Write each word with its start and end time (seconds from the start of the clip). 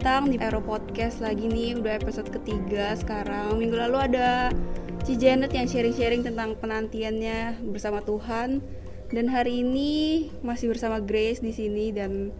datang 0.00 0.32
di 0.32 0.40
Aero 0.40 0.64
Podcast 0.64 1.20
lagi 1.20 1.44
nih, 1.44 1.76
udah 1.76 2.00
episode 2.00 2.32
ketiga 2.32 2.96
sekarang. 2.96 3.60
Minggu 3.60 3.76
lalu 3.76 4.08
ada 4.08 4.48
Ci 5.04 5.12
Janet 5.20 5.52
yang 5.52 5.68
sharing-sharing 5.68 6.24
tentang 6.24 6.56
penantiannya 6.56 7.60
bersama 7.68 8.00
Tuhan. 8.00 8.64
Dan 9.12 9.28
hari 9.28 9.60
ini 9.60 10.24
masih 10.40 10.72
bersama 10.72 11.04
Grace 11.04 11.44
di 11.44 11.52
sini 11.52 11.92
dan 11.92 12.32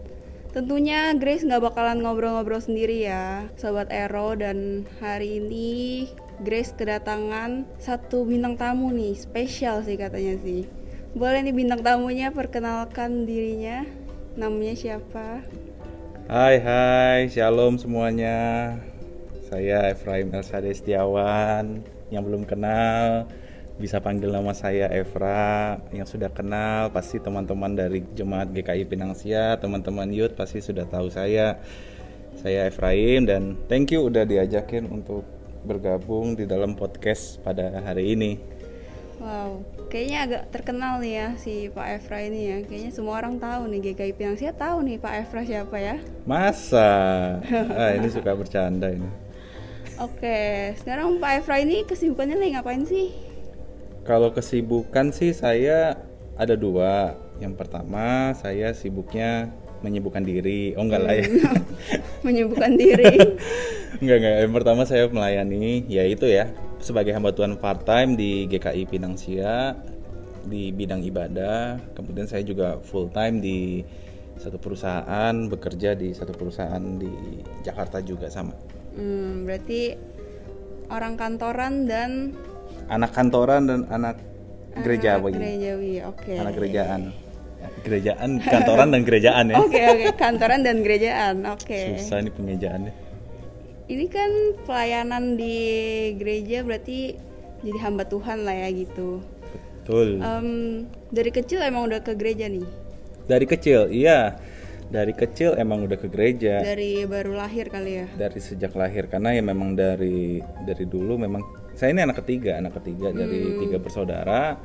tentunya 0.57 1.13
Grace 1.21 1.45
nggak 1.45 1.61
bakalan 1.61 2.01
ngobrol-ngobrol 2.01 2.65
sendiri 2.65 3.05
ya, 3.05 3.45
Sobat 3.61 3.93
Aero. 3.93 4.33
Dan 4.41 4.89
hari 5.05 5.45
ini 5.45 6.09
Grace 6.41 6.73
kedatangan 6.73 7.69
satu 7.77 8.25
bintang 8.25 8.57
tamu 8.57 8.89
nih, 8.89 9.21
spesial 9.21 9.85
sih 9.85 10.01
katanya 10.01 10.41
sih. 10.41 10.65
Boleh 11.13 11.45
nih 11.45 11.53
bintang 11.53 11.85
tamunya 11.85 12.33
perkenalkan 12.33 13.29
dirinya, 13.29 13.85
namanya 14.41 14.73
siapa? 14.73 15.45
Hai 16.31 16.63
hai, 16.63 17.27
shalom 17.27 17.75
semuanya. 17.75 18.79
Saya 19.51 19.91
Efraim 19.91 20.31
Elsade 20.31 20.71
Setiawan. 20.71 21.83
Yang 22.07 22.23
belum 22.23 22.47
kenal 22.47 23.27
bisa 23.83 23.99
panggil 23.99 24.31
nama 24.31 24.55
saya 24.55 24.87
Efra. 24.95 25.83
Yang 25.91 26.15
sudah 26.15 26.31
kenal 26.31 26.95
pasti 26.95 27.19
teman-teman 27.19 27.75
dari 27.75 28.07
Jemaat 28.15 28.55
GKI 28.55 28.87
Pinangsia, 28.87 29.59
teman-teman 29.59 30.07
youth 30.15 30.39
pasti 30.39 30.63
sudah 30.63 30.87
tahu 30.87 31.11
saya. 31.11 31.59
Saya 32.39 32.71
Efraim 32.71 33.27
dan 33.27 33.59
thank 33.67 33.91
you 33.91 34.07
udah 34.07 34.23
diajakin 34.23 34.87
untuk 34.87 35.27
bergabung 35.67 36.39
di 36.39 36.47
dalam 36.47 36.79
podcast 36.79 37.43
pada 37.43 37.83
hari 37.83 38.15
ini. 38.15 38.39
Wow, 39.21 39.61
kayaknya 39.93 40.19
agak 40.25 40.43
terkenal 40.49 40.97
nih 40.97 41.13
ya 41.13 41.29
si 41.37 41.69
Pak 41.69 42.01
Efra 42.01 42.25
ini 42.25 42.41
ya. 42.41 42.59
Kayaknya 42.65 42.91
semua 42.97 43.21
orang 43.21 43.37
tahu 43.37 43.69
nih 43.69 43.93
GKI 43.93 44.17
Pinangsia 44.17 44.57
tahu 44.57 44.81
nih 44.81 44.97
Pak 44.97 45.29
Efra 45.29 45.45
siapa 45.45 45.77
ya. 45.77 46.01
Masa? 46.25 46.89
ah, 47.85 47.93
ini 47.93 48.09
suka 48.09 48.33
bercanda 48.33 48.89
ini. 48.89 49.05
Oke, 50.01 50.73
sekarang 50.81 51.21
Pak 51.21 51.45
Efra 51.45 51.61
ini 51.61 51.85
kesibukannya 51.85 52.41
lagi 52.41 52.57
ngapain 52.57 52.89
sih? 52.89 53.13
Kalau 54.09 54.33
kesibukan 54.33 55.13
sih 55.13 55.37
saya 55.37 56.01
ada 56.41 56.57
dua. 56.57 57.13
Yang 57.45 57.61
pertama 57.61 58.33
saya 58.41 58.73
sibuknya 58.73 59.53
menyibukkan 59.85 60.25
diri. 60.25 60.73
Oh 60.81 60.89
enggak 60.89 61.05
lah 61.05 61.13
ya. 61.21 61.29
Menyibukkan 62.25 62.73
diri. 62.73 63.37
enggak 64.01 64.17
enggak. 64.17 64.37
Yang 64.49 64.53
pertama 64.57 64.83
saya 64.89 65.13
melayani 65.13 65.85
ya 65.93 66.09
itu 66.09 66.25
ya 66.25 66.49
sebagai 66.81 67.13
hamba 67.13 67.31
Tuhan 67.31 67.61
part 67.61 67.85
time 67.85 68.17
di 68.17 68.49
GKI 68.49 68.89
Pinangsia 68.89 69.77
di 70.45 70.73
bidang 70.73 71.05
ibadah. 71.05 71.79
Kemudian 71.93 72.25
saya 72.27 72.41
juga 72.43 72.81
full 72.81 73.13
time 73.13 73.39
di 73.39 73.85
satu 74.41 74.57
perusahaan 74.57 75.37
bekerja 75.47 75.93
di 75.93 76.17
satu 76.17 76.33
perusahaan 76.33 76.81
di 76.97 77.41
Jakarta 77.61 78.01
juga 78.01 78.33
sama. 78.33 78.57
Hmm, 78.97 79.45
berarti 79.45 79.95
orang 80.89 81.15
kantoran 81.21 81.85
dan 81.85 82.33
Anak 82.91 83.15
kantoran 83.15 83.71
dan 83.71 83.81
anak 83.87 84.19
gerejawi. 84.83 85.31
gerejawi. 85.31 85.93
Oke. 86.11 86.35
Anak 86.41 86.59
gerejaan. 86.59 87.15
Gerejaan, 87.87 88.31
kantoran 88.43 88.89
dan 88.91 89.03
gerejaan 89.07 89.45
ya. 89.53 89.57
Oke 89.63 89.79
oke, 89.79 90.11
kantoran 90.17 90.65
dan 90.65 90.81
gerejaan. 90.83 91.45
Oke. 91.55 92.01
Susah 92.03 92.25
nih 92.25 92.33
pengejaannya. 92.35 92.93
Ini 93.91 94.07
kan 94.07 94.31
pelayanan 94.71 95.35
di 95.35 95.59
gereja 96.15 96.63
berarti 96.63 97.19
jadi 97.67 97.79
hamba 97.83 98.07
Tuhan 98.07 98.47
lah 98.47 98.55
ya 98.55 98.69
gitu. 98.71 99.19
Betul. 99.83 100.23
Em, 100.23 100.49
dari 101.11 101.35
kecil 101.35 101.59
emang 101.59 101.91
udah 101.91 101.99
ke 101.99 102.15
gereja 102.15 102.47
nih. 102.47 102.63
Dari 103.27 103.47
kecil, 103.51 103.91
iya. 103.91 104.39
Dari 104.91 105.11
kecil 105.11 105.59
emang 105.59 105.87
udah 105.87 105.99
ke 105.99 106.07
gereja. 106.07 106.63
Dari 106.63 107.03
baru 107.03 107.35
lahir 107.35 107.67
kali 107.67 108.03
ya. 108.03 108.07
Dari 108.15 108.39
sejak 108.39 108.75
lahir 108.79 109.11
karena 109.11 109.35
ya 109.35 109.43
memang 109.43 109.75
dari 109.75 110.39
dari 110.63 110.87
dulu 110.87 111.19
memang 111.19 111.43
saya 111.75 111.91
ini 111.91 112.07
anak 112.07 112.23
ketiga, 112.23 112.63
anak 112.63 112.79
ketiga 112.83 113.11
dari 113.11 113.59
tiga 113.59 113.83
bersaudara. 113.83 114.59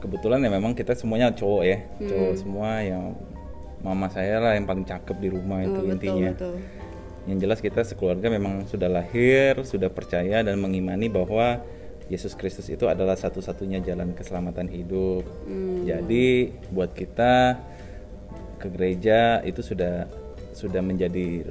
Kebetulan 0.00 0.44
ya 0.44 0.52
memang 0.52 0.76
kita 0.76 0.92
semuanya 0.92 1.32
cowok 1.32 1.62
ya, 1.64 1.78
cowok 2.04 2.32
semua 2.36 2.84
yang 2.84 3.16
mama 3.80 4.08
saya 4.12 4.40
lah 4.40 4.52
yang 4.52 4.68
paling 4.68 4.84
cakep 4.84 5.16
di 5.16 5.28
rumah 5.32 5.64
itu 5.64 5.72
Oh, 5.72 5.84
betul 5.84 5.92
intinya. 5.96 6.30
betul. 6.36 6.56
Yang 7.26 7.38
jelas 7.42 7.58
kita 7.58 7.82
sekeluarga 7.82 8.30
memang 8.30 8.70
sudah 8.70 8.86
lahir, 8.86 9.58
sudah 9.66 9.90
percaya 9.90 10.46
dan 10.46 10.56
mengimani 10.62 11.10
bahwa 11.10 11.58
Yesus 12.06 12.38
Kristus 12.38 12.70
itu 12.70 12.86
adalah 12.86 13.18
satu-satunya 13.18 13.82
jalan 13.82 14.14
keselamatan 14.14 14.70
hidup. 14.70 15.26
Jadi 15.82 16.54
buat 16.70 16.94
kita 16.94 17.58
ke 18.62 18.70
gereja 18.70 19.42
itu 19.42 19.58
sudah 19.58 20.06
sudah 20.54 20.80
menjadi 20.80 21.44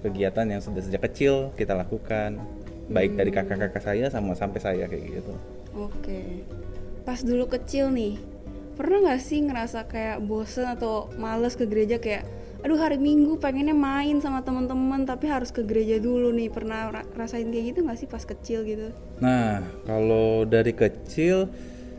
kegiatan 0.00 0.46
yang 0.46 0.62
sudah 0.62 0.78
sejak 0.78 1.02
kecil 1.10 1.50
kita 1.58 1.74
lakukan, 1.74 2.38
baik 2.86 3.18
dari 3.18 3.34
kakak-kakak 3.34 3.82
saya 3.82 4.06
sama 4.14 4.38
sampai 4.38 4.60
saya 4.62 4.84
kayak 4.86 5.20
gitu. 5.20 5.34
Oke. 5.74 6.46
Pas 7.02 7.18
dulu 7.20 7.50
kecil 7.50 7.90
nih, 7.90 8.16
pernah 8.78 9.10
nggak 9.10 9.20
sih 9.20 9.42
ngerasa 9.42 9.90
kayak 9.90 10.22
bosen 10.22 10.70
atau 10.70 11.10
males 11.18 11.58
ke 11.58 11.66
gereja 11.66 11.98
kayak, 11.98 12.24
aduh 12.64 12.80
hari 12.80 12.96
Minggu 12.96 13.36
pengennya 13.36 13.76
main 13.76 14.24
sama 14.24 14.40
teman-teman 14.40 15.04
tapi 15.04 15.28
harus 15.28 15.52
ke 15.52 15.60
gereja 15.60 16.00
dulu 16.00 16.32
nih. 16.32 16.48
Pernah 16.48 16.88
ra- 16.88 17.08
rasain 17.12 17.52
kayak 17.52 17.76
gitu 17.76 17.78
nggak 17.84 17.98
sih 18.00 18.08
pas 18.08 18.24
kecil 18.24 18.64
gitu? 18.64 18.88
Nah, 19.20 19.60
kalau 19.84 20.48
dari 20.48 20.72
kecil 20.72 21.52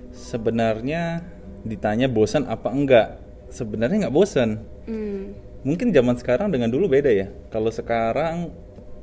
sebenarnya 0.09 1.21
ditanya 1.61 2.09
bosan 2.09 2.49
apa 2.49 2.73
enggak? 2.73 3.21
Sebenarnya 3.53 4.09
nggak 4.09 4.15
bosan. 4.17 4.57
Hmm. 4.89 5.37
Mungkin 5.61 5.93
zaman 5.93 6.17
sekarang 6.17 6.49
dengan 6.49 6.73
dulu 6.73 6.89
beda 6.89 7.13
ya. 7.13 7.29
Kalau 7.53 7.69
sekarang 7.69 8.49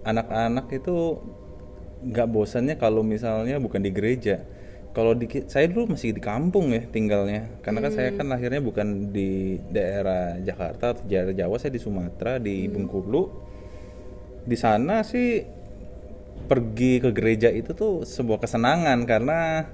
anak-anak 0.02 0.66
itu 0.74 1.22
nggak 2.02 2.26
bosannya 2.26 2.74
kalau 2.74 3.06
misalnya 3.06 3.62
bukan 3.62 3.86
di 3.86 3.94
gereja. 3.94 4.42
Kalau 4.92 5.16
di 5.16 5.24
saya 5.48 5.72
dulu 5.72 5.96
masih 5.96 6.12
di 6.12 6.20
kampung 6.20 6.68
ya 6.76 6.84
tinggalnya. 6.84 7.48
Karena 7.64 7.80
kan 7.80 7.92
saya 7.96 8.12
kan 8.12 8.28
lahirnya 8.28 8.60
bukan 8.60 9.08
di 9.08 9.56
daerah 9.72 10.36
Jakarta 10.44 10.92
atau 10.92 11.04
daerah 11.08 11.32
Jawa, 11.32 11.56
saya 11.56 11.72
di 11.72 11.80
Sumatera 11.80 12.36
di 12.36 12.68
Bengkulu. 12.68 13.24
Di 14.44 14.56
sana 14.58 15.00
sih 15.00 15.40
pergi 16.44 17.00
ke 17.00 17.08
gereja 17.14 17.48
itu 17.48 17.72
tuh 17.72 18.04
sebuah 18.04 18.42
kesenangan 18.42 19.08
karena 19.08 19.64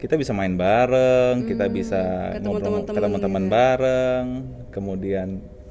kita 0.00 0.16
bisa 0.16 0.32
main 0.32 0.56
bareng, 0.56 1.44
kita 1.44 1.68
bisa 1.68 2.32
ketemu 2.32 2.56
ngobrol 2.56 2.64
teman-teman 2.64 2.96
ketemu 2.96 3.16
teman 3.20 3.44
bareng, 3.52 4.26
kemudian 4.72 5.28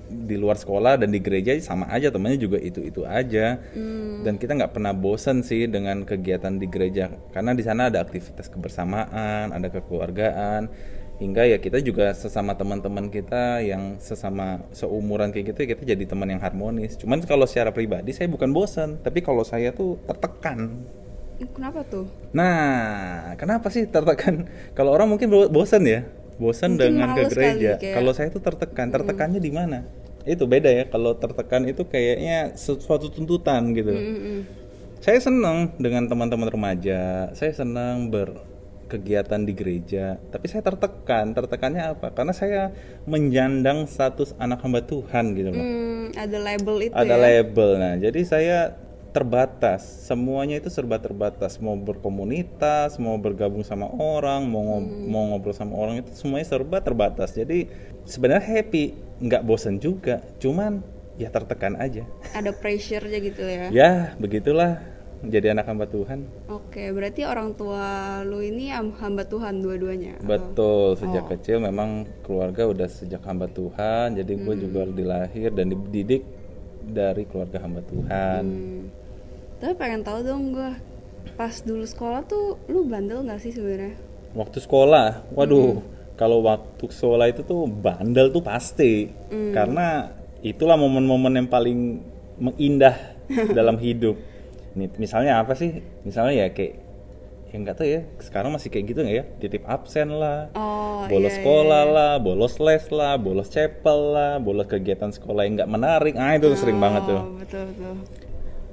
di 0.09 0.35
luar 0.35 0.55
sekolah 0.55 0.97
dan 0.97 1.07
di 1.07 1.17
gereja 1.17 1.53
sama 1.59 1.85
aja 1.87 2.09
temannya 2.09 2.35
juga 2.37 2.57
itu 2.57 2.81
itu 2.81 3.01
aja 3.03 3.61
dan 4.19 4.35
kita 4.35 4.53
nggak 4.53 4.71
pernah 4.71 4.91
bosen 4.91 5.39
sih 5.39 5.65
dengan 5.65 6.01
kegiatan 6.01 6.51
di 6.53 6.65
gereja 6.65 7.07
karena 7.29 7.51
di 7.51 7.61
sana 7.61 7.87
ada 7.87 7.99
aktivitas 7.99 8.49
kebersamaan 8.49 9.49
ada 9.49 9.67
kekeluargaan. 9.69 10.69
Hingga 11.19 11.43
ya 11.45 11.59
kita 11.59 11.79
juga 11.79 12.11
sesama 12.13 12.55
teman-teman 12.55 13.07
kita 13.07 13.59
yang 13.59 13.99
sesama 13.99 14.63
seumuran 14.71 15.29
kayak 15.29 15.51
gitu 15.51 15.59
ya 15.59 15.67
kita 15.69 15.83
jadi 15.85 16.03
teman 16.05 16.25
yang 16.25 16.39
harmonis. 16.39 16.95
Cuman 16.95 17.19
kalau 17.21 17.43
secara 17.43 17.69
pribadi 17.69 18.15
saya 18.15 18.27
bukan 18.27 18.47
bosen 18.49 18.95
tapi 18.97 19.19
kalau 19.19 19.43
saya 19.43 19.69
tuh 19.69 19.99
tertekan. 20.07 20.79
Kenapa 21.39 21.83
tuh? 21.83 22.07
Nah, 22.31 23.35
kenapa 23.35 23.67
sih 23.67 23.83
tertekan? 23.85 24.47
Kalau 24.75 24.91
orang 24.91 25.07
mungkin 25.07 25.27
bo- 25.27 25.47
bosan 25.47 25.83
ya, 25.83 26.03
bosan 26.35 26.75
dengan 26.75 27.11
ke 27.13 27.31
gereja. 27.31 27.71
kayak- 27.75 27.95
Kalau 27.95 28.11
saya 28.11 28.27
tuh 28.27 28.39
tertekan, 28.39 28.87
tertekannya 28.89 29.39
di 29.39 29.47
mana? 29.47 29.87
Itu 30.29 30.45
beda 30.45 30.69
ya. 30.69 30.85
Kalau 30.85 31.11
tertekan 31.13 31.65
itu 31.65 31.81
kayaknya 31.83 32.53
sesuatu 32.53 33.09
tuntutan 33.09 33.73
gitu. 33.73 33.89
Mm-mm. 33.89 34.39
Saya 34.99 35.17
senang 35.17 35.73
dengan 35.75 36.05
teman-teman 36.05 36.45
remaja. 36.45 37.31
Saya 37.31 37.49
senang 37.51 38.07
berkegiatan 38.07 39.41
di 39.41 39.51
gereja. 39.51 40.21
Tapi 40.21 40.45
saya 40.45 40.61
tertekan. 40.61 41.33
Tertekannya 41.33 41.83
apa? 41.89 42.11
Karena 42.11 42.31
saya 42.31 42.69
menjandang 43.03 43.83
status 43.85 44.37
anak 44.37 44.61
hamba 44.61 44.81
Tuhan 44.81 45.33
gitu 45.33 45.49
loh 45.49 45.59
Hmm, 45.59 46.13
ada 46.13 46.37
label 46.37 46.75
itu 46.83 46.93
ada 46.93 47.09
ya. 47.11 47.17
label 47.19 47.69
nah 47.75 47.93
jadi 47.95 48.21
saya 48.21 48.57
terbatas 49.09 49.81
semuanya 50.05 50.57
itu 50.57 50.69
serba 50.69 50.97
terbatas 50.97 51.57
mau 51.57 51.73
berkomunitas 51.73 52.97
mau 52.97 53.17
bergabung 53.17 53.61
sama 53.61 53.89
orang 53.89 54.45
mau 54.45 54.61
ngob- 54.63 54.85
Hmm. 54.85 55.05
mau 55.05 55.23
ngobrol 55.25 55.51
sama 55.51 55.73
orang 55.73 56.01
itu 56.01 56.13
semuanya 56.13 56.45
serba 56.45 56.77
terbatas 56.79 57.33
jadi 57.33 57.65
sebenarnya 58.05 58.43
happy 58.43 58.93
nggak 59.19 59.43
bosen 59.43 59.77
juga 59.77 60.19
cuman 60.37 60.79
ya 61.15 61.27
tertekan 61.27 61.75
aja 61.75 62.07
Ada 62.31 62.51
pressure-nya 62.51 63.19
gitu 63.19 63.41
ya. 63.41 63.67
ya 63.69 63.91
begitulah 64.15 64.79
jadi 65.19 65.51
anak 65.51 65.67
hamba 65.67 65.83
Tuhan 65.85 66.23
Oke, 66.47 66.87
berarti 66.89 67.27
orang 67.27 67.51
tua 67.51 67.83
lu 68.23 68.39
ini 68.39 68.71
am- 68.71 68.95
hamba 68.95 69.23
Tuhan 69.23 69.59
dua-duanya. 69.59 70.15
betul 70.19 70.95
sejak 70.95 71.27
Oh. 71.27 71.29
kecil 71.29 71.59
memang 71.59 72.07
keluarga 72.21 72.63
udah 72.65 72.87
sejak 72.87 73.19
hamba 73.21 73.47
Tuhan 73.47 74.15
jadi 74.15 74.31
gue 74.33 74.55
Hmm. 74.55 74.63
juga 74.63 74.81
dilahir 74.87 75.51
dan 75.51 75.67
dididik 75.69 76.23
dari 76.81 77.23
keluarga 77.25 77.59
hamba 77.59 77.83
Tuhan 77.83 78.43
Hmm. 78.43 78.83
Tapi 79.59 79.75
pengen 79.75 80.01
tahu 80.01 80.23
dong 80.23 80.55
gue, 80.55 80.71
pas 81.35 81.51
dulu 81.59 81.83
sekolah 81.83 82.23
tuh 82.23 82.55
lu 82.65 82.87
bandel 82.87 83.19
nggak 83.21 83.43
sih 83.43 83.51
sebenarnya? 83.51 83.91
Waktu 84.31 84.55
sekolah, 84.57 85.27
waduh, 85.29 85.83
kalau 86.19 86.43
waktu 86.43 86.83
sekolah 86.83 87.31
itu 87.31 87.47
tuh 87.47 87.63
bandel 87.63 88.27
tuh 88.35 88.43
pasti, 88.43 89.07
karena 89.55 90.11
itulah 90.43 90.75
momen-momen 90.75 91.39
yang 91.39 91.47
paling 91.47 92.03
mengindah 92.35 93.15
dalam 93.57 93.79
hidup. 93.79 94.19
Nih, 94.75 94.91
misalnya 94.99 95.39
apa 95.39 95.55
sih? 95.55 95.79
Misalnya 96.03 96.43
ya 96.43 96.47
kayak 96.51 96.91
yang 97.49 97.65
nggak 97.65 97.77
tahu 97.81 97.87
ya 97.89 98.01
sekarang 98.21 98.53
masih 98.53 98.69
kayak 98.69 98.85
gitu 98.93 98.99
nggak 99.01 99.15
ya 99.15 99.23
titip 99.41 99.65
absen 99.65 100.13
lah 100.13 100.53
Oh, 100.53 101.09
bolos 101.09 101.33
iya, 101.33 101.37
sekolah 101.41 101.81
iya, 101.81 101.89
iya. 101.89 101.97
lah 101.97 102.11
bolos 102.21 102.55
les 102.61 102.85
lah 102.93 103.13
bolos 103.17 103.49
chapel 103.49 103.99
lah 104.13 104.37
bolos 104.37 104.69
kegiatan 104.69 105.09
sekolah 105.09 105.49
yang 105.49 105.57
nggak 105.57 105.71
menarik 105.71 106.13
ah 106.13 106.37
itu 106.37 106.45
sering 106.53 106.77
banget 106.77 107.09
tuh 107.09 107.17
Oh, 107.17 107.33
betul 107.41 107.63
betul 107.73 108.28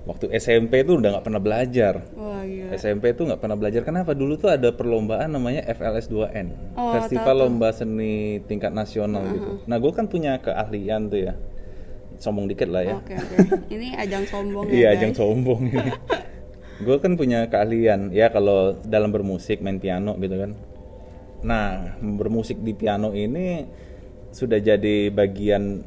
waktu 0.07 0.31
SMP 0.39 0.87
tuh 0.87 1.03
udah 1.03 1.19
nggak 1.19 1.27
pernah 1.27 1.43
belajar. 1.43 1.95
Wah 2.15 2.47
gila. 2.47 2.71
SMP 2.79 3.11
tuh 3.13 3.27
nggak 3.27 3.41
pernah 3.43 3.59
belajar. 3.59 3.83
Kenapa? 3.83 4.15
Dulu 4.15 4.39
tuh 4.39 4.55
ada 4.55 4.71
perlombaan 4.71 5.35
namanya 5.35 5.67
FLS 5.67 6.07
2N 6.09 6.79
Oh, 6.79 6.95
Festival 6.95 7.27
tahu. 7.27 7.39
Tuh. 7.43 7.43
Lomba 7.51 7.69
Seni 7.75 8.15
Tingkat 8.47 8.71
Nasional 8.71 9.27
gitu. 9.35 9.51
Nah 9.67 9.77
gue 9.77 9.93
kan 9.93 10.07
punya 10.07 10.39
keahlian 10.39 11.11
tuh 11.11 11.27
ya. 11.27 11.35
Sombong 12.17 12.47
dikit 12.49 12.71
lah 12.71 12.87
ya. 12.87 12.95
Oke 12.97 13.13
oke. 13.13 13.37
Ini 13.75 13.99
ajang 14.01 14.25
sombong 14.25 14.65
Iya, 14.71 14.81
ya 14.81 14.89
ajang 14.97 15.13
guys. 15.13 15.21
sombong 15.21 15.61
ini. 15.69 15.91
gue 16.87 16.97
kan 17.03 17.13
punya 17.19 17.51
keahlian. 17.51 18.09
Ya 18.15 18.31
kalau 18.31 18.79
dalam 18.87 19.11
bermusik 19.13 19.61
main 19.61 19.77
piano 19.77 20.17
gitu 20.17 20.39
kan. 20.39 20.55
Nah, 21.45 21.93
bermusik 22.01 22.65
di 22.65 22.73
piano 22.73 23.13
ini 23.13 23.69
sudah 24.33 24.57
jadi 24.57 25.13
bagian 25.13 25.85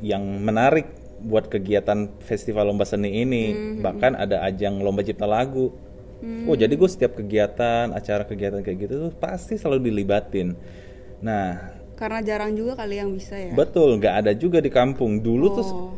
yang 0.00 0.22
menarik 0.42 0.99
buat 1.20 1.52
kegiatan 1.52 2.08
festival 2.24 2.72
lomba 2.72 2.88
seni 2.88 3.22
ini. 3.22 3.76
Bahkan 3.78 4.16
ada 4.16 4.42
ajang 4.44 4.80
lomba 4.80 5.04
cipta 5.04 5.28
lagu. 5.28 5.72
Oh, 6.20 6.52
jadi 6.52 6.76
gue 6.76 6.88
setiap 6.88 7.16
kegiatan, 7.16 7.96
acara 7.96 8.28
kegiatan 8.28 8.60
kayak 8.60 8.78
gitu 8.88 8.94
tuh 9.08 9.12
pasti 9.16 9.56
selalu 9.56 9.88
dilibatin. 9.88 10.52
Nah, 11.24 11.80
karena 12.00 12.24
jarang 12.24 12.56
juga 12.56 12.80
kali 12.80 12.96
yang 12.96 13.12
bisa 13.12 13.36
ya? 13.36 13.52
Betul, 13.52 14.00
nggak 14.00 14.14
ada 14.24 14.32
juga 14.32 14.64
di 14.64 14.72
kampung. 14.72 15.20
Dulu 15.20 15.46
tuh 15.52 15.64
oh. 15.64 15.92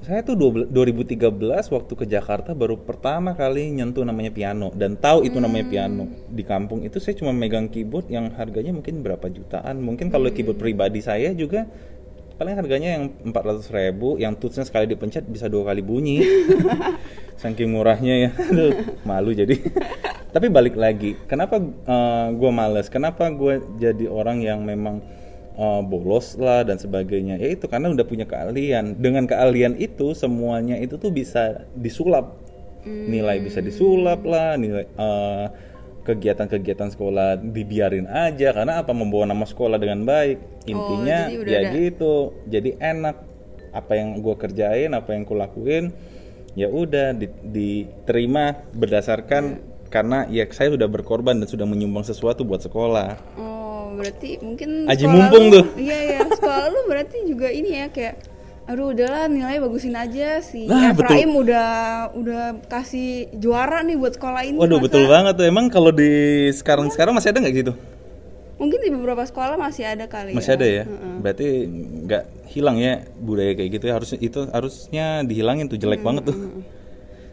saya 0.00 0.24
tuh 0.24 0.36
12 0.36 0.72
2013 0.72 1.20
waktu 1.68 1.92
ke 1.96 2.04
Jakarta 2.08 2.56
baru 2.56 2.80
pertama 2.80 3.36
kali 3.36 3.68
nyentuh 3.72 4.08
namanya 4.08 4.32
piano. 4.32 4.72
Dan 4.72 4.96
tahu 4.96 5.28
itu 5.28 5.36
namanya 5.36 5.68
piano. 5.68 6.08
Di 6.32 6.44
kampung 6.48 6.80
itu 6.80 6.96
saya 6.96 7.16
cuma 7.20 7.36
megang 7.36 7.68
keyboard 7.68 8.08
yang 8.08 8.32
harganya 8.36 8.72
mungkin 8.72 9.04
berapa 9.04 9.28
jutaan. 9.28 9.84
Mungkin 9.84 10.08
kalau 10.08 10.32
keyboard 10.32 10.56
pribadi 10.56 11.04
saya 11.04 11.36
juga 11.36 11.68
paling 12.34 12.54
harganya 12.58 12.98
yang 12.98 13.14
400 13.30 13.70
ribu 13.70 14.18
yang 14.18 14.34
tutsnya 14.34 14.66
sekali 14.66 14.90
dipencet 14.90 15.26
bisa 15.26 15.46
dua 15.46 15.70
kali 15.70 15.82
bunyi. 15.82 16.22
Saking 17.40 17.70
murahnya 17.70 18.14
ya. 18.28 18.30
Aduh, 18.34 18.72
malu 19.06 19.30
jadi. 19.34 19.54
Tapi 20.34 20.50
balik 20.50 20.74
lagi 20.74 21.14
kenapa 21.30 21.62
gue 22.34 22.50
males? 22.50 22.90
Kenapa 22.90 23.30
gue 23.30 23.62
jadi 23.78 24.10
orang 24.10 24.42
yang 24.42 24.66
memang 24.66 24.98
uh, 25.54 25.78
bolos 25.86 26.34
lah 26.34 26.66
dan 26.66 26.74
sebagainya? 26.74 27.38
Ya 27.38 27.54
itu 27.54 27.70
karena 27.70 27.94
udah 27.94 28.02
punya 28.02 28.26
keahlian. 28.26 28.98
Dengan 28.98 29.30
keahlian 29.30 29.78
itu 29.78 30.10
semuanya 30.18 30.74
itu 30.82 30.98
tuh 30.98 31.14
bisa 31.14 31.62
disulap. 31.78 32.42
Nilai 32.84 33.40
bisa 33.40 33.64
disulap 33.64 34.26
lah 34.26 34.60
nilai 34.60 34.84
uh, 35.00 35.48
kegiatan-kegiatan 36.04 36.92
sekolah 36.92 37.40
dibiarin 37.40 38.06
aja. 38.06 38.52
Karena 38.52 38.84
apa? 38.84 38.92
Membawa 38.92 39.24
nama 39.26 39.42
sekolah 39.42 39.80
dengan 39.80 40.04
baik. 40.04 40.68
Intinya 40.68 41.32
udah 41.32 41.50
ya 41.50 41.60
gitu. 41.72 42.14
Jadi 42.46 42.76
enak. 42.78 43.16
Apa 43.74 43.98
yang 43.98 44.22
gue 44.22 44.38
kerjain 44.38 44.94
apa 44.94 45.18
yang 45.18 45.26
gue 45.26 45.34
lakuin 45.34 45.90
ya 46.54 46.70
udah 46.70 47.10
di- 47.10 47.26
diterima 47.42 48.54
berdasarkan 48.70 49.58
karena 49.90 50.30
ya 50.30 50.46
saya 50.54 50.70
sudah 50.70 50.86
berkorban 50.86 51.42
dan 51.42 51.50
sudah 51.50 51.66
menyumbang 51.66 52.06
sesuatu 52.06 52.46
buat 52.46 52.62
sekolah. 52.62 53.18
Oh, 53.34 53.98
berarti 53.98 54.38
mungkin 54.38 54.86
Aji 54.86 55.10
mumpung 55.10 55.50
lu- 55.50 55.54
tuh. 55.58 55.64
Iya 55.74 55.98
iya, 56.06 56.18
sekolah 56.22 56.70
lu 56.70 56.80
berarti 56.86 57.18
juga 57.26 57.50
ini 57.50 57.82
ya 57.82 57.86
kayak 57.90 58.14
aduh 58.64 58.90
udahlah 58.90 59.28
nilai 59.28 59.60
bagusin 59.60 59.92
aja 59.92 60.40
sih. 60.40 60.64
Betul. 60.64 61.04
Efraim 61.04 61.30
udah 61.36 61.68
udah 62.12 62.42
kasih 62.64 63.28
juara 63.34 63.80
nih 63.80 63.94
buat 63.94 64.16
sekolah 64.16 64.42
ini. 64.42 64.56
Waduh 64.56 64.80
masa- 64.80 64.84
betul 64.88 65.04
banget 65.04 65.32
tuh. 65.36 65.44
Emang 65.44 65.66
kalau 65.68 65.90
di 65.90 66.10
sekarang 66.50 66.88
sekarang 66.88 67.12
masih 67.12 67.28
ada 67.28 67.38
nggak 67.38 67.54
gitu? 67.54 67.72
Mungkin 68.54 68.78
di 68.80 68.88
beberapa 68.88 69.20
sekolah 69.20 69.58
masih 69.58 69.82
ada 69.84 70.06
kali 70.06 70.30
Masih 70.32 70.54
ya. 70.54 70.56
ada 70.56 70.66
ya. 70.66 70.84
Berarti 71.20 71.46
nggak 72.06 72.22
hilang 72.48 72.76
ya 72.78 72.92
budaya 73.18 73.52
kayak 73.52 73.70
gitu 73.72 73.84
ya. 73.84 73.94
Harusnya 73.98 74.18
itu 74.18 74.40
harusnya 74.48 75.06
dihilangin 75.22 75.66
tuh 75.66 75.76
jelek 75.76 76.00
banget 76.00 76.30
tuh. 76.30 76.36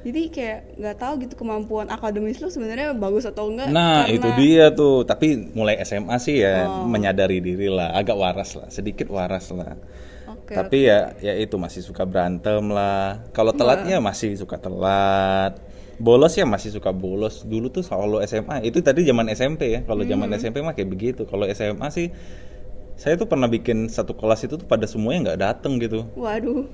Jadi 0.02 0.22
kayak 0.30 0.60
nggak 0.82 0.98
tahu 0.98 1.14
gitu 1.22 1.34
kemampuan 1.38 1.86
akademis 1.86 2.42
lu 2.42 2.50
sebenarnya 2.50 2.94
bagus 2.94 3.24
atau 3.24 3.48
enggak. 3.48 3.70
Nah 3.70 4.04
karena- 4.04 4.16
itu 4.18 4.28
dia 4.36 4.66
tuh. 4.72 5.06
Tapi 5.06 5.54
mulai 5.54 5.78
SMA 5.82 6.18
sih 6.18 6.42
ya 6.42 6.66
menyadari 6.86 7.38
diri 7.38 7.70
lah. 7.70 7.94
Agak 7.94 8.18
waras 8.18 8.58
lah. 8.58 8.68
Sedikit 8.68 9.08
waras 9.08 9.54
lah. 9.54 9.78
Oke. 10.28 10.58
Tapi 10.58 10.90
ya 10.90 11.14
ya 11.20 11.34
itu 11.36 11.54
masih 11.56 11.82
suka 11.82 12.02
berantem 12.04 12.66
lah. 12.68 13.22
Kalau 13.30 13.54
telatnya 13.54 14.02
masih 14.02 14.34
suka 14.34 14.58
telat. 14.58 15.62
Bolos 16.02 16.34
ya 16.34 16.50
masih 16.50 16.74
suka 16.74 16.90
bolos. 16.90 17.46
Dulu 17.46 17.70
tuh 17.70 17.86
selalu 17.86 18.26
SMA. 18.26 18.66
Itu 18.66 18.82
tadi 18.82 19.06
zaman 19.06 19.30
SMP 19.30 19.70
ya. 19.70 19.80
Kalau 19.86 20.02
zaman 20.04 20.34
SMP 20.34 20.58
mah 20.60 20.74
kayak 20.74 20.90
begitu. 20.90 21.30
Kalau 21.30 21.46
SMA 21.46 21.88
sih 21.94 22.10
saya 22.96 23.18
tuh 23.18 23.26
pernah 23.26 23.46
bikin 23.46 23.86
satu 23.86 24.14
kelas 24.14 24.46
itu 24.46 24.58
tuh 24.58 24.66
pada 24.66 24.86
semuanya 24.86 25.30
nggak 25.30 25.40
dateng 25.40 25.78
gitu. 25.78 26.10
Waduh. 26.14 26.66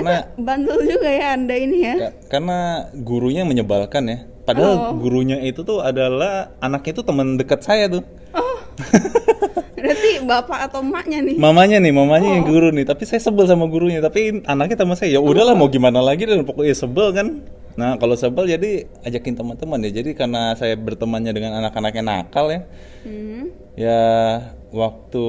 Karena- 0.00 0.24
bandel 0.40 0.78
juga 0.88 1.08
ya 1.10 1.26
Anda 1.36 1.54
ini 1.56 1.78
ya. 1.84 1.94
Ka- 1.98 2.14
karena 2.38 2.58
gurunya 2.96 3.42
menyebalkan 3.44 4.04
ya. 4.08 4.18
Padahal 4.42 4.98
gurunya 4.98 5.38
itu 5.38 5.62
tuh 5.62 5.78
adalah 5.84 6.50
anaknya 6.58 6.98
itu 6.98 7.02
teman 7.06 7.38
dekat 7.38 7.62
saya 7.62 7.86
tuh. 7.86 8.02
Oh. 8.34 8.58
Berarti 9.82 10.22
bapak 10.22 10.58
atau 10.70 10.82
emaknya 10.82 11.18
nih. 11.22 11.36
Mamanya 11.38 11.78
nih, 11.82 11.92
mamanya 11.94 12.28
yang 12.38 12.46
guru 12.46 12.70
nih. 12.70 12.86
Tapi 12.86 13.02
saya 13.06 13.18
sebel 13.22 13.46
sama 13.46 13.66
gurunya. 13.66 13.98
Tapi 14.02 14.42
anaknya 14.46 14.78
sama 14.78 14.94
saya 14.94 15.18
ya 15.18 15.20
udahlah 15.22 15.54
mau 15.58 15.66
gimana 15.66 15.98
lagi 15.98 16.26
dan 16.26 16.46
pokoknya 16.46 16.74
sebel 16.74 17.10
kan. 17.10 17.42
Nah 17.74 17.96
kalau 17.98 18.14
sebel 18.14 18.46
jadi 18.46 18.86
ajakin 19.02 19.34
teman-teman 19.34 19.82
ya. 19.86 20.02
Jadi 20.02 20.14
karena 20.14 20.54
saya 20.54 20.78
bertemannya 20.78 21.34
dengan 21.34 21.58
anak-anaknya 21.62 22.02
nakal 22.02 22.46
ya. 22.50 22.60
Hmm. 23.02 23.50
Ya 23.74 24.02
waktu 24.70 25.26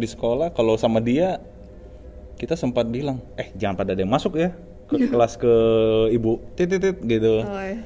di 0.00 0.06
sekolah 0.08 0.56
kalau 0.56 0.80
sama 0.80 1.04
dia 1.04 1.40
kita 2.40 2.56
sempat 2.56 2.88
bilang, 2.88 3.20
eh 3.36 3.52
jangan 3.52 3.76
pada 3.76 3.92
ada 3.92 4.00
yang 4.00 4.08
masuk 4.08 4.32
ya 4.34 4.56
ke 4.88 5.06
kelas 5.06 5.36
ke 5.36 5.52
ibu 6.10 6.40
titit 6.56 6.96
gitu. 6.98 7.44
Oh, 7.44 7.60
ya. 7.60 7.76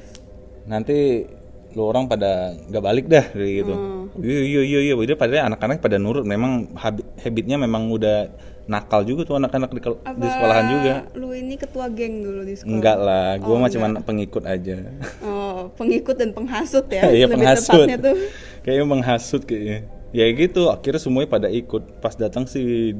Nanti 0.65 1.27
lu 1.75 1.83
orang 1.83 2.07
pada 2.07 2.55
nggak 2.55 2.83
balik 2.83 3.05
dah 3.05 3.25
gitu. 3.35 3.75
Iya 4.15 4.41
iya 4.41 4.61
iya 4.63 4.79
iya. 4.81 4.93
Udah 4.95 5.19
padahal 5.19 5.51
anak-anak 5.51 5.83
pada 5.83 5.99
nurut. 5.99 6.23
Memang 6.23 6.71
habi- 6.73 7.03
habitnya 7.19 7.59
memang 7.59 7.91
udah 7.91 8.31
nakal 8.65 9.05
juga 9.05 9.27
tuh 9.27 9.37
anak-anak 9.37 9.69
di, 9.69 9.81
di 10.17 10.27
sekolahan 10.31 10.65
juga. 10.71 10.93
Lu 11.13 11.29
ini 11.29 11.53
ketua 11.53 11.85
geng 11.91 12.23
dulu 12.23 12.41
di 12.41 12.55
sekolah. 12.55 12.71
Enggak 12.71 12.97
lah, 12.97 13.29
gua 13.37 13.53
Oh, 13.53 13.59
mah 13.59 13.69
cuma 13.69 13.87
pengikut 14.01 14.43
aja. 14.47 14.75
Oh, 15.21 15.69
pengikut 15.75 16.15
dan 16.15 16.31
penghasut 16.31 16.87
ya. 16.89 17.05
Iya 17.21 17.27
penghasut. 17.27 17.85
tuh. 17.91 18.17
Kayaknya 18.63 18.85
menghasut 18.87 19.41
kayaknya. 19.43 19.85
Ya 20.15 20.25
gitu, 20.31 20.71
akhirnya 20.71 20.97
semuanya 20.97 21.29
pada 21.29 21.47
ikut. 21.51 21.99
Pas 21.99 22.15
datang 22.15 22.47
si 22.47 22.95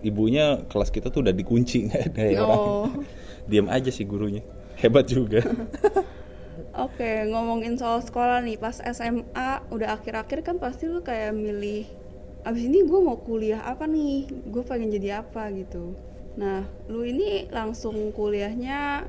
ibunya 0.00 0.64
kelas 0.68 0.88
kita 0.92 1.12
tuh 1.12 1.24
udah 1.24 1.34
dikunci 1.34 1.82
nggak 1.88 2.02
ada 2.14 2.24
ya 2.26 2.38
orang. 2.44 2.58
Oh. 2.58 2.86
Diam 3.48 3.66
aja 3.68 3.90
sih 3.92 4.04
gurunya. 4.04 4.44
Hebat 4.80 5.08
juga. 5.08 5.44
Oke, 6.86 7.26
ngomongin 7.28 7.76
soal 7.76 8.00
sekolah 8.00 8.40
nih, 8.46 8.56
pas 8.56 8.78
SMA 8.78 9.50
udah 9.74 9.98
akhir-akhir 9.98 10.46
kan 10.46 10.56
pasti 10.62 10.86
lu 10.86 11.02
kayak 11.02 11.34
milih 11.34 11.84
abis 12.46 12.62
ini 12.64 12.86
gue 12.86 13.00
mau 13.02 13.20
kuliah 13.20 13.60
apa 13.60 13.84
nih, 13.84 14.30
gue 14.48 14.62
pengen 14.64 14.88
jadi 14.88 15.20
apa 15.20 15.50
gitu. 15.52 15.92
Nah, 16.40 16.64
lu 16.88 17.04
ini 17.04 17.50
langsung 17.50 18.14
kuliahnya 18.14 19.04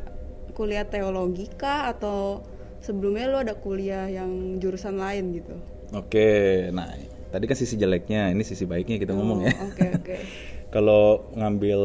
kuliah 0.51 0.83
teologi 0.83 1.47
kah 1.53 1.87
atau 1.93 2.43
sebelumnya 2.83 3.29
lu 3.29 3.37
ada 3.39 3.55
kuliah 3.55 4.09
yang 4.09 4.59
jurusan 4.59 4.99
lain 4.99 5.37
gitu? 5.37 5.55
Oke, 5.95 6.67
nah 6.75 6.91
tadi 7.31 7.45
kan 7.47 7.55
sisi 7.55 7.77
jeleknya, 7.79 8.33
ini 8.33 8.43
sisi 8.43 8.67
baiknya 8.67 8.99
kita 8.99 9.15
ngomong 9.15 9.47
ya. 9.47 9.53
Oh, 9.53 9.69
Oke 9.69 9.87
oke. 9.95 10.15
Kalau 10.71 11.03
ngambil 11.33 11.79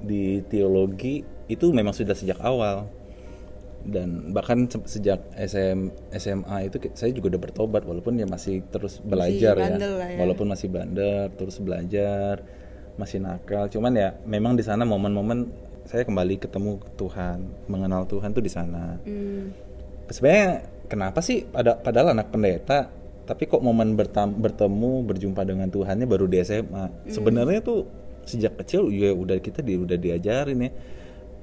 di 0.00 0.40
teologi 0.46 1.20
itu 1.46 1.66
memang 1.68 1.90
sudah 1.90 2.14
sejak 2.14 2.38
awal 2.40 2.86
dan 3.82 4.30
bahkan 4.30 4.64
se- 4.64 4.86
sejak 4.86 5.18
SM, 5.34 5.88
SMA 6.12 6.56
itu 6.62 6.76
saya 6.92 7.10
juga 7.10 7.32
udah 7.32 7.42
bertobat 7.42 7.82
walaupun 7.82 8.14
ya 8.14 8.24
masih 8.24 8.60
terus 8.66 9.00
belajar 9.00 9.56
ya. 9.56 9.66
bandel 9.66 9.92
lah 9.96 10.04
ya. 10.06 10.18
walaupun 10.20 10.46
masih 10.46 10.68
bandel 10.68 11.32
terus 11.34 11.56
belajar 11.58 12.44
masih 12.94 13.18
nakal 13.18 13.66
cuman 13.66 13.92
ya 13.94 14.08
memang 14.22 14.52
di 14.52 14.60
sana 14.60 14.84
momen-momen 14.84 15.48
saya 15.82 16.04
kembali 16.04 16.36
ketemu 16.38 16.76
Tuhan 16.94 17.38
mengenal 17.66 18.04
Tuhan 18.04 18.30
tuh 18.30 18.44
di 18.44 18.52
sana 18.52 19.00
Hmm. 19.00 19.48
sebenarnya 20.06 20.48
kenapa 20.86 21.18
sih 21.18 21.42
pada 21.42 21.74
padahal 21.74 22.12
anak 22.12 22.28
pendeta 22.28 22.92
tapi 23.24 23.46
kok 23.46 23.58
momen 23.58 23.96
bertam- 23.96 24.36
bertemu 24.36 25.02
berjumpa 25.02 25.40
dengan 25.42 25.66
Tuhannya 25.66 26.04
baru 26.04 26.28
di 26.28 26.36
SMA 26.38 27.08
sebenarnya 27.08 27.64
tuh 27.64 27.88
sejak 28.26 28.60
kecil 28.62 28.88
ya 28.92 29.12
udah 29.12 29.38
kita 29.40 29.60
di, 29.64 29.76
udah 29.76 29.96
diajarin 29.96 30.58
ya. 30.66 30.70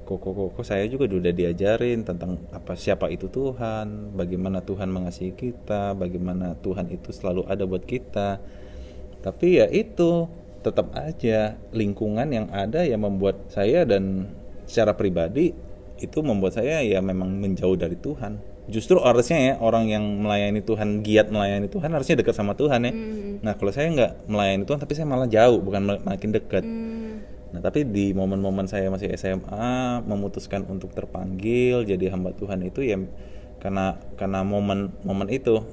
Kok 0.08 0.18
kok 0.24 0.32
kok- 0.56 0.64
saya 0.64 0.88
juga 0.88 1.04
udah 1.04 1.34
diajarin 1.36 2.00
tentang 2.00 2.40
apa 2.48 2.72
siapa 2.72 3.12
itu 3.12 3.28
Tuhan 3.28 4.16
bagaimana 4.16 4.64
Tuhan 4.64 4.88
mengasihi 4.88 5.36
kita 5.36 5.92
bagaimana 5.92 6.56
Tuhan 6.64 6.88
itu 6.88 7.12
selalu 7.12 7.44
ada 7.44 7.68
buat 7.68 7.84
kita. 7.84 8.40
Tapi 9.20 9.46
ya 9.60 9.66
itu 9.68 10.30
tetap 10.64 10.90
aja 10.96 11.54
lingkungan 11.70 12.28
yang 12.28 12.46
ada 12.50 12.82
yang 12.82 13.04
membuat 13.04 13.46
saya 13.52 13.84
dan 13.84 14.32
secara 14.66 14.96
pribadi 14.96 15.54
itu 15.98 16.18
membuat 16.22 16.58
saya 16.58 16.82
ya 16.82 16.98
memang 17.02 17.38
menjauh 17.38 17.74
dari 17.74 17.98
Tuhan 17.98 18.57
justru 18.68 19.00
harusnya 19.00 19.38
ya 19.40 19.54
orang 19.64 19.88
yang 19.88 20.04
melayani 20.20 20.60
Tuhan 20.60 21.00
giat 21.00 21.32
melayani 21.32 21.72
Tuhan 21.72 21.88
harusnya 21.88 22.20
dekat 22.20 22.36
sama 22.36 22.52
Tuhan 22.52 22.84
ya. 22.84 22.92
Nah 23.40 23.52
kalau 23.56 23.72
saya 23.72 23.88
nggak 23.88 24.28
melayani 24.28 24.64
Tuhan 24.68 24.78
tapi 24.78 24.92
saya 24.92 25.08
malah 25.08 25.28
jauh 25.28 25.58
bukan 25.60 26.00
makin 26.04 26.30
dekat. 26.32 26.64
Hmm. 26.64 27.24
nah 27.48 27.64
tapi 27.64 27.80
di 27.80 28.12
momen-momen 28.12 28.68
saya 28.68 28.92
masih 28.92 29.08
SMA 29.16 30.04
memutuskan 30.04 30.68
untuk 30.68 30.92
terpanggil 30.92 31.80
jadi 31.88 32.12
hamba 32.12 32.36
Tuhan 32.36 32.60
itu 32.60 32.84
ya 32.84 33.00
karena 33.58 33.96
karena 34.20 34.44
momen-momen 34.44 35.28
itu. 35.32 35.64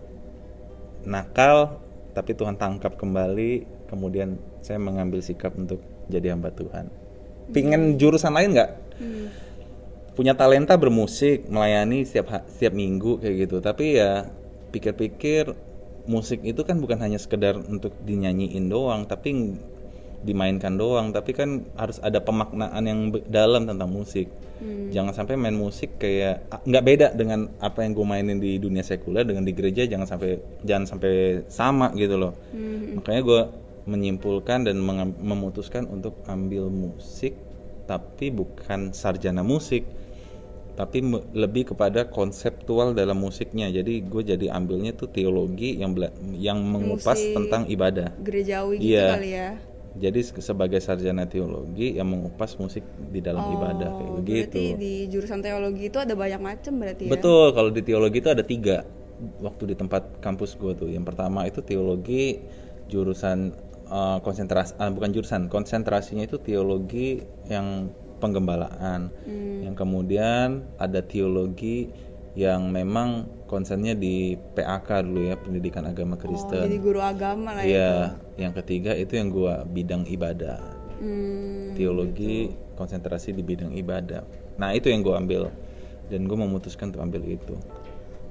Nakal 1.05 1.77
tapi 2.17 2.33
Tuhan 2.33 2.57
tangkap 2.57 2.97
kembali 2.97 3.67
kemudian 3.91 4.41
saya 4.63 4.81
mengambil 4.81 5.21
sikap 5.21 5.53
untuk 5.53 5.83
jadi 6.07 6.33
hamba 6.33 6.49
Tuhan. 6.55 6.89
Pingin 7.53 8.01
jurusan 8.01 8.33
lain 8.33 8.57
nggak? 8.57 8.71
Hmm. 8.97 9.44
Punya 10.15 10.33
talenta 10.33 10.79
bermusik 10.79 11.51
melayani 11.51 12.07
setiap 12.07 12.47
setiap 12.47 12.73
minggu 12.73 13.19
kayak 13.19 13.35
gitu. 13.45 13.59
Tapi 13.59 13.99
ya 13.99 14.31
pikir-pikir 14.71 15.51
musik 16.07 16.41
itu 16.47 16.63
kan 16.63 16.79
bukan 16.79 17.01
hanya 17.03 17.19
sekedar 17.19 17.59
untuk 17.59 17.91
dinyanyiin 18.05 18.71
doang 18.71 19.03
tapi 19.05 19.59
dimainkan 20.23 20.79
doang. 20.79 21.11
Tapi 21.11 21.31
kan 21.35 21.67
harus 21.75 21.99
ada 21.99 22.23
pemaknaan 22.23 22.83
yang 22.87 22.99
dalam 23.27 23.67
tentang 23.67 23.91
musik. 23.91 24.31
Jangan 24.65 25.11
sampai 25.11 25.35
main 25.35 25.53
musik 25.53 25.99
kayak 25.99 26.47
nggak 26.63 26.85
beda 26.87 27.07
dengan 27.11 27.51
apa 27.59 27.83
yang 27.83 27.91
gue 27.91 28.07
mainin 28.07 28.39
di 28.39 28.55
dunia 28.55 28.87
sekuler 28.87 29.27
dengan 29.27 29.43
di 29.43 29.51
gereja 29.51 29.83
jangan 29.83 30.07
sampai 30.07 30.39
jangan 30.63 30.85
sampai 30.95 31.43
sama 31.51 31.91
gitu 31.99 32.15
loh. 32.15 32.33
Hmm. 32.55 32.97
makanya 32.97 33.21
gue 33.21 33.41
menyimpulkan 33.85 34.65
dan 34.65 34.81
memutuskan 35.21 35.85
untuk 35.85 36.17
ambil 36.25 36.71
musik 36.73 37.37
tapi 37.85 38.33
bukan 38.33 38.91
sarjana 38.97 39.45
musik 39.45 39.85
tapi 40.75 40.99
lebih 41.31 41.71
kepada 41.71 42.11
konseptual 42.11 42.91
dalam 42.91 43.15
musiknya 43.15 43.71
jadi 43.71 44.03
gue 44.03 44.21
jadi 44.27 44.51
ambilnya 44.51 44.91
tuh 44.91 45.07
teologi 45.07 45.79
yang 45.79 45.95
bela- 45.95 46.11
yang 46.35 46.59
mengupas 46.59 47.15
Musik. 47.15 47.33
tentang 47.33 47.63
ibadah 47.65 48.11
gerejawi 48.19 48.75
gitu 48.83 48.91
Iya. 48.91 49.07
kali 49.15 49.31
ya 49.31 49.49
jadi 49.95 50.19
se- 50.19 50.43
sebagai 50.43 50.83
sarjana 50.83 51.23
teologi 51.23 51.95
yang 51.95 52.11
mengupas 52.11 52.59
musik 52.59 52.83
di 52.99 53.23
dalam 53.23 53.47
ibadah 53.55 53.89
kayak 53.95 54.11
Oh, 54.11 54.19
begitu 54.19 54.59
berarti 54.59 54.65
di 54.75 54.93
jurusan 55.07 55.39
teologi 55.39 55.87
itu 55.87 55.95
ada 55.95 56.11
banyak 56.13 56.41
macam 56.43 56.73
berarti 56.75 57.03
ya 57.07 57.11
Betul, 57.15 57.45
kalau 57.55 57.71
di 57.71 57.81
teologi 57.81 58.17
itu 58.19 58.27
ada 58.27 58.43
tiga 58.43 58.83
waktu 59.39 59.71
di 59.71 59.75
tempat 59.79 60.19
kampus 60.19 60.59
gue 60.59 60.75
tuh. 60.75 60.89
Yang 60.91 61.15
pertama 61.15 61.47
itu 61.47 61.63
teologi 61.63 62.43
jurusan 62.91 63.55
uh, 63.87 64.19
konsentrasi, 64.19 64.75
ah, 64.75 64.91
bukan 64.91 65.15
jurusan, 65.15 65.47
konsentrasinya 65.47 66.27
itu 66.27 66.35
teologi 66.37 67.23
yang 67.47 67.87
penggembalaan. 68.19 69.11
Hmm. 69.25 69.59
Yang 69.65 69.75
kemudian 69.75 70.47
ada 70.77 70.99
teologi 71.03 71.89
yang 72.35 72.67
memang 72.67 73.31
konsennya 73.47 73.95
di 73.95 74.35
PAK 74.35 75.07
dulu 75.07 75.21
ya, 75.31 75.39
pendidikan 75.39 75.87
agama 75.87 76.19
Oh, 76.19 76.19
Kristen. 76.19 76.67
jadi 76.67 76.77
guru 76.83 76.99
agama 76.99 77.55
lah 77.55 77.63
ya 77.63 77.71
Iya, 77.71 77.93
yang 78.35 78.53
ketiga 78.59 78.91
itu 78.91 79.15
yang 79.15 79.31
gua 79.31 79.63
bidang 79.63 80.03
ibadah. 80.03 80.59
Hmm. 80.99 81.71
Teologi 81.79 82.51
konsentrasi 82.75 83.31
di 83.31 83.39
bidang 83.39 83.71
ibadah. 83.79 84.27
Nah, 84.59 84.75
itu 84.75 84.91
yang 84.91 84.99
gua 84.99 85.19
ambil 85.19 85.47
dan 86.11 86.29
gue 86.29 86.37
memutuskan 86.37 86.93
untuk 86.93 87.01
ambil 87.01 87.23
itu. 87.25 87.55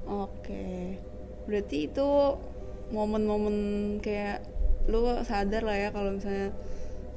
Oke, 0.06 1.00
berarti 1.48 1.88
itu 1.90 2.08
momen-momen 2.92 3.56
kayak 3.98 4.44
lu 4.84 5.00
sadar 5.24 5.64
lah 5.64 5.76
ya 5.80 5.88
kalau 5.90 6.12
misalnya 6.12 6.52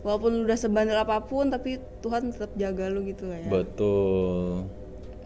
walaupun 0.08 0.40
lu 0.40 0.42
udah 0.48 0.56
sebandel 0.56 0.96
apa 0.96 1.20
pun 1.28 1.52
tapi 1.52 1.84
Tuhan 2.00 2.32
tetap 2.32 2.56
jaga 2.56 2.88
lu 2.88 3.04
gitu 3.04 3.28
lah 3.28 3.44
ya. 3.44 3.50
Betul. 3.52 4.64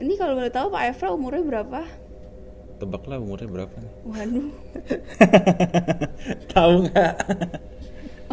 Ini 0.01 0.17
kalau 0.17 0.33
boleh 0.33 0.50
tahu 0.50 0.73
Pak 0.73 0.83
Efra 0.89 1.13
umurnya 1.13 1.45
berapa? 1.45 1.85
Tebaklah 2.81 3.21
umurnya 3.21 3.45
berapa 3.45 3.75
nih? 3.77 3.93
Waduh. 4.09 4.50
Tahu 6.57 6.73
nggak? 6.89 7.15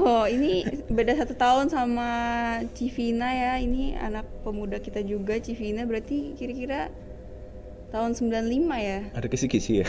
Oh 0.01 0.25
ini 0.25 0.65
beda 0.89 1.21
satu 1.21 1.37
tahun 1.37 1.69
sama 1.69 2.09
Civina 2.73 3.29
ya. 3.29 3.53
Ini 3.61 4.01
anak 4.01 4.25
pemuda 4.41 4.81
kita 4.81 5.05
juga 5.05 5.37
Civina 5.37 5.85
berarti 5.85 6.33
kira-kira 6.41 6.89
tahun 7.93 8.17
95 8.17 8.49
ya? 8.81 8.99
Ada 9.13 9.27
kisi-kisi 9.29 9.85
ya? 9.85 9.87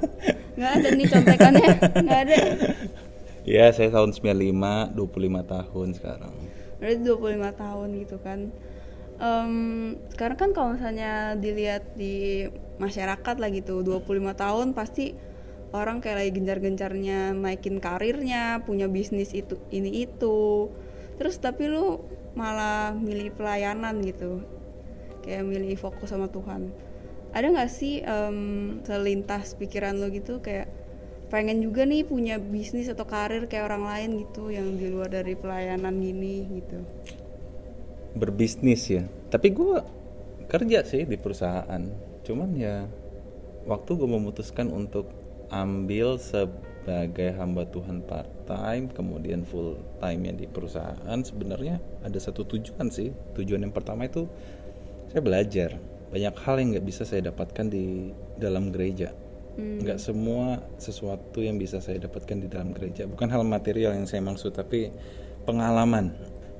Nggak 0.56 0.72
ada 0.76 0.88
nih 0.92 1.06
contekannya, 1.08 1.70
nggak 2.04 2.20
ada. 2.28 2.36
Ya, 3.50 3.66
saya 3.74 3.90
tahun 3.90 4.14
95, 4.14 4.94
25 4.94 5.42
tahun 5.42 5.88
sekarang. 5.98 6.34
berarti 6.80 7.02
25 7.04 7.52
tahun 7.60 7.88
gitu 8.00 8.16
kan. 8.24 8.40
Em, 9.20 9.54
sekarang 10.16 10.38
kan 10.40 10.50
kalau 10.56 10.68
misalnya 10.80 11.36
dilihat 11.36 11.92
di 11.92 12.48
masyarakat 12.80 13.36
lah 13.36 13.52
gitu 13.52 13.84
25 13.84 14.32
tahun 14.32 14.72
pasti 14.72 15.12
orang 15.76 16.00
kayak 16.00 16.24
lagi 16.24 16.32
gencar-gencarnya 16.40 17.36
naikin 17.36 17.84
karirnya 17.84 18.64
punya 18.64 18.88
bisnis 18.88 19.36
itu 19.36 19.60
ini 19.68 20.08
itu. 20.08 20.72
Terus 21.20 21.36
tapi 21.36 21.68
lu 21.68 22.00
malah 22.32 22.96
milih 22.96 23.36
pelayanan 23.36 24.00
gitu 24.00 24.40
kayak 25.20 25.44
milih 25.44 25.76
fokus 25.76 26.16
sama 26.16 26.32
Tuhan. 26.32 26.72
Ada 27.36 27.52
nggak 27.52 27.70
sih 27.70 28.00
em, 28.00 28.80
selintas 28.88 29.52
pikiran 29.60 30.00
lo 30.00 30.08
gitu 30.08 30.40
kayak 30.40 30.79
pengen 31.30 31.62
juga 31.62 31.86
nih 31.86 32.02
punya 32.02 32.36
bisnis 32.42 32.90
atau 32.90 33.06
karir 33.06 33.46
kayak 33.46 33.70
orang 33.70 33.86
lain 33.86 34.10
gitu 34.26 34.50
yang 34.50 34.74
di 34.74 34.90
luar 34.90 35.08
dari 35.08 35.38
pelayanan 35.38 35.94
gini 36.02 36.44
gitu 36.60 36.78
Berbisnis 38.10 38.90
ya. 38.90 39.06
Tapi 39.30 39.54
gue 39.54 39.78
kerja 40.50 40.82
sih 40.82 41.06
di 41.06 41.14
perusahaan. 41.14 41.82
Cuman 42.26 42.50
ya 42.58 42.90
waktu 43.70 43.90
gue 43.94 44.08
memutuskan 44.10 44.66
untuk 44.74 45.06
ambil 45.54 46.18
sebagai 46.18 47.30
hamba 47.38 47.70
Tuhan 47.70 48.02
part 48.02 48.30
time, 48.50 48.90
kemudian 48.90 49.46
full 49.46 49.78
time 50.02 50.26
ya 50.26 50.34
di 50.34 50.46
perusahaan, 50.50 51.18
sebenarnya 51.22 51.78
ada 52.02 52.18
satu 52.18 52.42
tujuan 52.42 52.90
sih. 52.90 53.14
Tujuan 53.38 53.62
yang 53.62 53.74
pertama 53.74 54.10
itu 54.10 54.26
saya 55.14 55.22
belajar 55.22 55.78
banyak 56.10 56.34
hal 56.42 56.54
yang 56.58 56.68
nggak 56.74 56.86
bisa 56.86 57.06
saya 57.06 57.30
dapatkan 57.30 57.70
di 57.70 58.10
dalam 58.34 58.74
gereja. 58.74 59.14
Nggak 59.58 59.98
semua 59.98 60.62
sesuatu 60.78 61.42
yang 61.42 61.58
bisa 61.58 61.82
saya 61.82 61.98
dapatkan 62.02 62.44
di 62.44 62.48
dalam 62.50 62.70
gereja. 62.70 63.08
Bukan 63.08 63.28
hal 63.30 63.42
material 63.42 63.96
yang 63.96 64.06
saya 64.06 64.22
maksud, 64.22 64.54
tapi 64.54 64.92
pengalaman. 65.48 66.14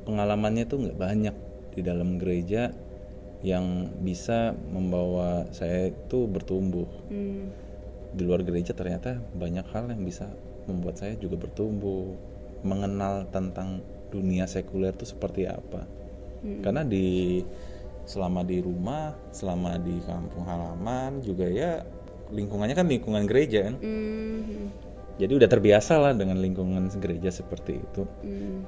Pengalamannya 0.09 0.65
tuh 0.67 0.79
nggak 0.89 0.99
banyak 0.99 1.37
di 1.71 1.81
dalam 1.87 2.19
gereja 2.19 2.75
yang 3.41 3.89
bisa 4.05 4.53
membawa 4.53 5.49
saya 5.55 5.89
itu 5.89 6.29
bertumbuh 6.29 6.85
Hmm. 7.09 7.49
di 8.13 8.23
luar 8.27 8.43
gereja 8.45 8.75
ternyata 8.77 9.17
banyak 9.33 9.65
hal 9.71 9.89
yang 9.89 10.03
bisa 10.05 10.29
membuat 10.69 10.99
saya 11.01 11.17
juga 11.17 11.41
bertumbuh 11.41 12.19
mengenal 12.67 13.25
tentang 13.33 13.81
dunia 14.13 14.45
sekuler 14.45 14.93
itu 14.93 15.07
seperti 15.09 15.47
apa 15.47 15.87
karena 16.61 16.83
di 16.85 17.41
selama 18.05 18.43
di 18.43 18.59
rumah 18.61 19.15
selama 19.31 19.79
di 19.79 19.97
kampung 20.05 20.45
halaman 20.45 21.23
juga 21.23 21.47
ya 21.47 21.81
lingkungannya 22.31 22.75
kan 22.75 22.87
lingkungan 22.87 23.27
gereja 23.27 23.67
kan 23.67 23.75
Hmm. 23.79 24.71
jadi 25.17 25.33
udah 25.37 25.49
terbiasa 25.49 25.99
lah 25.99 26.13
dengan 26.13 26.39
lingkungan 26.39 26.89
gereja 26.97 27.29
seperti 27.29 27.79
itu 27.79 28.03
Hmm. 28.23 28.63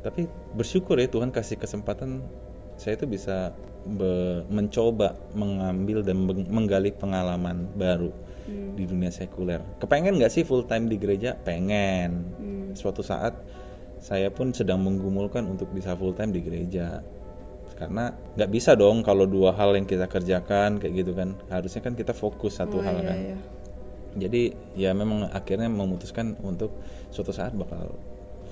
tapi 0.00 0.26
bersyukur 0.52 0.96
ya 0.96 1.06
Tuhan 1.06 1.30
kasih 1.30 1.56
kesempatan 1.56 2.24
saya 2.74 2.96
itu 2.96 3.06
bisa 3.06 3.52
be- 3.84 4.42
mencoba 4.48 5.14
mengambil 5.32 6.00
dan 6.00 6.24
meng- 6.24 6.48
menggali 6.48 6.90
pengalaman 6.90 7.68
baru 7.74 8.10
di 8.74 8.82
dunia 8.82 9.06
sekuler. 9.06 9.62
Kepengen 9.78 10.18
nggak 10.18 10.32
sih 10.32 10.42
full 10.42 10.66
time 10.66 10.90
di 10.90 10.98
gereja? 10.98 11.38
Pengen. 11.38 12.26
Suatu 12.74 12.98
saat 12.98 13.38
saya 14.00 14.34
pun 14.34 14.50
sedang 14.50 14.82
menggumulkan 14.82 15.46
untuk 15.46 15.70
bisa 15.70 15.94
full 15.94 16.10
time 16.10 16.34
di 16.34 16.42
gereja. 16.42 17.06
Karena 17.82 18.14
nggak 18.38 18.50
bisa 18.54 18.78
dong 18.78 19.02
kalau 19.02 19.26
dua 19.26 19.50
hal 19.58 19.74
yang 19.74 19.90
kita 19.90 20.06
kerjakan 20.06 20.78
kayak 20.78 21.02
gitu 21.02 21.18
kan. 21.18 21.34
Harusnya 21.50 21.82
kan 21.82 21.98
kita 21.98 22.14
fokus 22.14 22.62
satu 22.62 22.78
Oh, 22.78 22.86
hal 22.86 23.02
iya, 23.02 23.08
kan. 23.10 23.18
iya. 23.18 23.36
Jadi 24.22 24.42
ya 24.78 24.94
memang 24.94 25.26
akhirnya 25.34 25.66
memutuskan 25.66 26.38
untuk 26.46 26.70
suatu 27.10 27.34
saat 27.34 27.50
bakal 27.58 27.98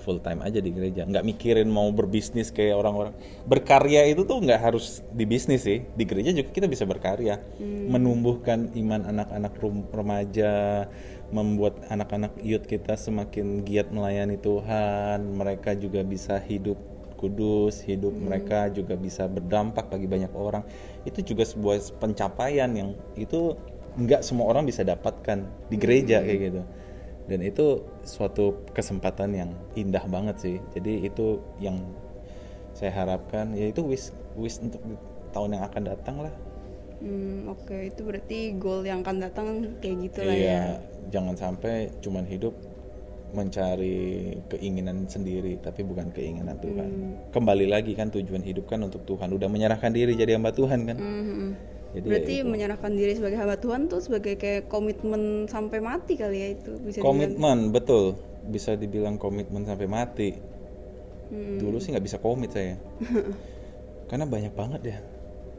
full 0.01 0.17
time 0.25 0.41
aja 0.41 0.65
di 0.65 0.73
gereja, 0.73 1.05
nggak 1.05 1.23
mikirin 1.29 1.69
mau 1.69 1.93
berbisnis 1.93 2.49
kayak 2.49 2.73
orang-orang. 2.81 3.13
Berkarya 3.45 4.09
itu 4.09 4.25
tuh 4.25 4.41
nggak 4.41 4.57
harus 4.57 5.05
di 5.13 5.29
bisnis 5.29 5.69
sih, 5.69 5.85
di 5.93 6.05
gereja 6.09 6.33
juga 6.33 6.49
kita 6.57 6.67
bisa 6.73 6.89
berkarya, 6.89 7.37
menumbuhkan 7.61 8.73
iman 8.81 9.05
anak-anak 9.05 9.53
remaja, 9.93 10.89
membuat 11.31 11.85
anak-anak 11.93 12.33
youth 12.41 12.65
kita 12.65 12.97
semakin 12.97 13.61
giat 13.63 13.93
melayani 13.93 14.41
Tuhan, 14.41 15.37
mereka 15.37 15.77
juga 15.77 16.01
bisa 16.01 16.41
hidup 16.41 16.81
kudus, 17.21 17.85
hidup 17.85 18.17
mereka 18.17 18.73
juga 18.73 18.97
bisa 18.97 19.29
berdampak 19.29 19.93
bagi 19.93 20.09
banyak 20.09 20.33
orang. 20.33 20.65
Itu 21.05 21.21
juga 21.21 21.45
sebuah 21.45 22.01
pencapaian 22.01 22.73
yang 22.73 22.97
itu 23.21 23.53
nggak 24.01 24.25
semua 24.25 24.49
orang 24.49 24.65
bisa 24.65 24.81
dapatkan 24.81 25.45
di 25.69 25.77
gereja 25.77 26.25
kayak 26.25 26.41
gitu. 26.41 26.63
Dan 27.29 27.45
itu 27.45 27.85
suatu 28.03 28.65
kesempatan 28.73 29.37
yang 29.37 29.51
indah 29.77 30.03
banget 30.09 30.37
sih. 30.41 30.57
Jadi 30.73 31.05
itu 31.05 31.45
yang 31.61 31.77
saya 32.73 32.97
harapkan 32.97 33.53
yaitu 33.53 33.85
wish 33.85 34.09
wish 34.41 34.57
untuk 34.65 34.81
tahun 35.37 35.61
yang 35.61 35.65
akan 35.69 35.83
datang 35.85 36.17
lah 36.25 36.35
Hmm, 37.01 37.49
oke 37.49 37.73
itu 37.89 38.05
berarti 38.05 38.61
goal 38.61 38.85
yang 38.85 39.01
akan 39.01 39.25
datang 39.25 39.47
kayak 39.81 39.97
gitu 40.05 40.21
lah 40.21 40.37
ya. 40.37 40.45
iya 40.45 40.61
jangan 41.09 41.33
sampai 41.33 41.89
cuman 42.05 42.29
hidup 42.29 42.53
mencari 43.33 43.99
keinginan 44.47 45.05
sendiri 45.05 45.59
tapi 45.59 45.83
bukan 45.83 46.11
keinginan 46.11 46.57
Tuhan 46.57 46.89
Hmm. 46.89 47.13
kembali 47.31 47.67
lagi 47.67 47.93
kan 47.93 48.09
tujuan 48.09 48.41
hidup 48.41 48.67
kan 48.67 48.81
untuk 48.81 49.03
Tuhan 49.05 49.31
udah 49.31 49.47
menyerahkan 49.47 49.89
diri 49.89 50.13
jadi 50.13 50.35
hamba 50.35 50.51
Tuhan 50.51 50.85
kan 50.85 50.97
Mhm. 50.97 51.49
jadi 51.93 52.07
Berarti 52.07 52.33
ya 52.33 52.41
itu. 52.41 52.49
menyerahkan 52.49 52.93
diri 52.93 53.13
sebagai 53.15 53.37
hamba 53.37 53.57
Tuhan 53.57 53.87
tuh 53.87 54.01
sebagai 54.01 54.35
kayak 54.35 54.67
komitmen 54.67 55.23
sampai 55.47 55.79
mati 55.79 56.15
kali 56.15 56.37
ya 56.37 56.49
itu 56.53 56.71
bisa 56.79 56.99
dibilang. 56.99 57.09
komitmen 57.09 57.59
betul 57.71 58.05
bisa 58.43 58.71
dibilang 58.73 59.17
komitmen 59.17 59.63
sampai 59.63 59.87
mati 59.87 60.31
Hmm. 61.31 61.59
dulu 61.59 61.79
sih 61.79 61.91
nggak 61.91 62.03
bisa 62.05 62.19
komit 62.19 62.51
saya 62.51 62.75
karena 64.09 64.25
banyak 64.25 64.51
banget 64.51 64.83
ya 64.85 64.99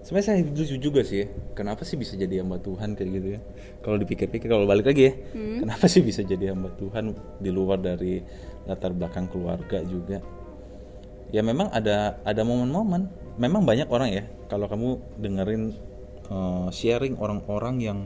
sebenarnya 0.02 0.28
saya 0.28 0.40
lucu 0.46 0.76
juga 0.78 1.02
sih. 1.06 1.26
Ya. 1.26 1.28
kenapa 1.54 1.86
sih 1.86 1.98
bisa 1.98 2.18
jadi 2.18 2.42
hamba 2.42 2.58
Tuhan 2.62 2.98
kayak 2.98 3.10
gitu 3.10 3.28
ya? 3.38 3.40
Kalau 3.82 3.98
dipikir-pikir 4.02 4.48
kalau 4.50 4.66
balik 4.66 4.90
lagi 4.90 5.12
ya. 5.12 5.14
Kenapa 5.62 5.86
sih 5.86 6.02
bisa 6.02 6.22
jadi 6.26 6.54
hamba 6.54 6.74
Tuhan 6.78 7.14
di 7.42 7.50
luar 7.54 7.82
dari 7.82 8.22
latar 8.66 8.94
belakang 8.94 9.30
keluarga 9.30 9.82
juga? 9.86 10.20
Ya 11.32 11.42
memang 11.46 11.72
ada 11.72 12.20
ada 12.26 12.42
momen-momen. 12.44 13.08
Memang 13.40 13.64
banyak 13.64 13.88
orang 13.88 14.10
ya. 14.12 14.24
Kalau 14.52 14.68
kamu 14.68 15.22
dengerin 15.22 15.64
eh, 16.28 16.68
sharing 16.74 17.16
orang-orang 17.22 17.76
yang 17.80 18.00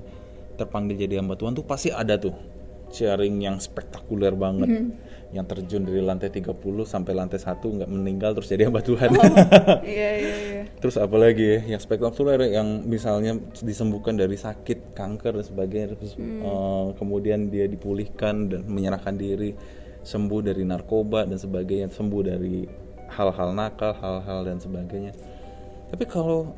terpanggil 0.55 0.95
jadi 0.95 1.19
hamba 1.19 1.35
Tuhan 1.35 1.51
tuh 1.51 1.67
pasti 1.67 1.91
ada 1.91 2.15
tuh 2.15 2.35
sharing 2.95 3.43
yang 3.43 3.59
spektakuler 3.59 4.31
banget 4.39 4.95
yang 5.33 5.45
terjun 5.49 5.83
dari 5.83 6.01
lantai 6.03 6.29
30 6.29 6.53
sampai 6.85 7.13
lantai 7.17 7.39
satu 7.41 7.73
nggak 7.81 7.89
meninggal 7.89 8.37
terus 8.37 8.51
jadi 8.51 8.69
hamba 8.69 8.85
Tuhan. 8.85 9.09
Iya 9.85 10.09
iya 10.17 10.35
iya. 10.35 10.63
terus 10.81 10.99
apalagi 10.99 11.43
ya 11.45 11.59
yang 11.75 11.81
spektakuler 11.81 12.51
yang 12.51 12.83
misalnya 12.85 13.37
disembuhkan 13.63 14.17
dari 14.17 14.35
sakit 14.35 14.93
kanker 14.93 15.39
dan 15.41 15.45
sebagainya 15.45 15.87
terus 15.97 16.13
eh, 16.19 16.85
kemudian 16.99 17.49
dia 17.49 17.65
dipulihkan 17.65 18.49
dan 18.51 18.61
menyerahkan 18.67 19.15
diri 19.15 19.55
sembuh 20.05 20.41
dari 20.45 20.61
narkoba 20.61 21.25
dan 21.25 21.37
sebagainya 21.41 21.89
sembuh 21.89 22.21
dari 22.21 22.65
hal-hal 23.09 23.49
nakal 23.57 23.93
hal-hal 23.97 24.39
dan 24.45 24.57
sebagainya. 24.61 25.13
Tapi 25.89 26.03
kalau 26.05 26.53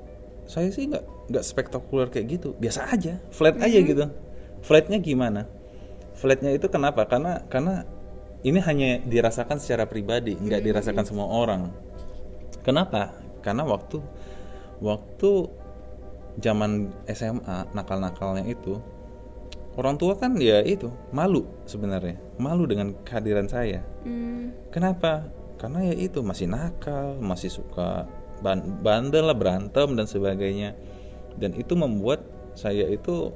saya 0.47 0.71
sih 0.71 0.87
nggak 0.87 1.31
nggak 1.31 1.43
spektakuler 1.43 2.07
kayak 2.07 2.39
gitu 2.39 2.55
biasa 2.55 2.87
aja 2.91 3.19
flat 3.31 3.55
aja 3.59 3.79
gitu. 3.79 4.05
Flatnya 4.63 4.97
gimana? 4.99 5.47
Flatnya 6.17 6.51
itu 6.55 6.67
kenapa? 6.67 7.05
Karena 7.05 7.45
karena 7.47 7.85
ini 8.45 8.59
hanya 8.61 9.01
dirasakan 9.01 9.57
secara 9.57 9.89
pribadi 9.89 10.37
nggak 10.37 10.61
dirasakan 10.61 11.05
semua 11.05 11.27
orang. 11.29 11.73
Kenapa? 12.61 13.15
Karena 13.41 13.65
waktu 13.65 13.97
waktu 14.83 15.31
zaman 16.37 16.93
SMA 17.09 17.73
nakal-nakalnya 17.73 18.45
itu 18.45 18.77
orang 19.73 19.97
tua 19.97 20.13
kan 20.17 20.37
ya 20.37 20.61
itu 20.61 20.89
malu 21.09 21.49
sebenarnya. 21.65 22.17
Malu 22.37 22.69
dengan 22.69 22.93
kehadiran 23.01 23.49
saya. 23.49 23.81
Hmm. 24.05 24.53
kenapa? 24.69 25.25
Karena 25.57 25.89
ya 25.89 25.95
itu 25.97 26.21
masih 26.21 26.45
nakal 26.45 27.17
masih 27.17 27.49
suka 27.49 28.05
ban- 28.45 28.77
bandel 28.85 29.25
lah 29.25 29.37
berantem 29.37 29.97
dan 29.97 30.05
sebagainya. 30.05 30.77
Dan 31.37 31.57
itu 31.57 31.73
membuat 31.73 32.21
saya 32.53 32.85
itu 32.89 33.33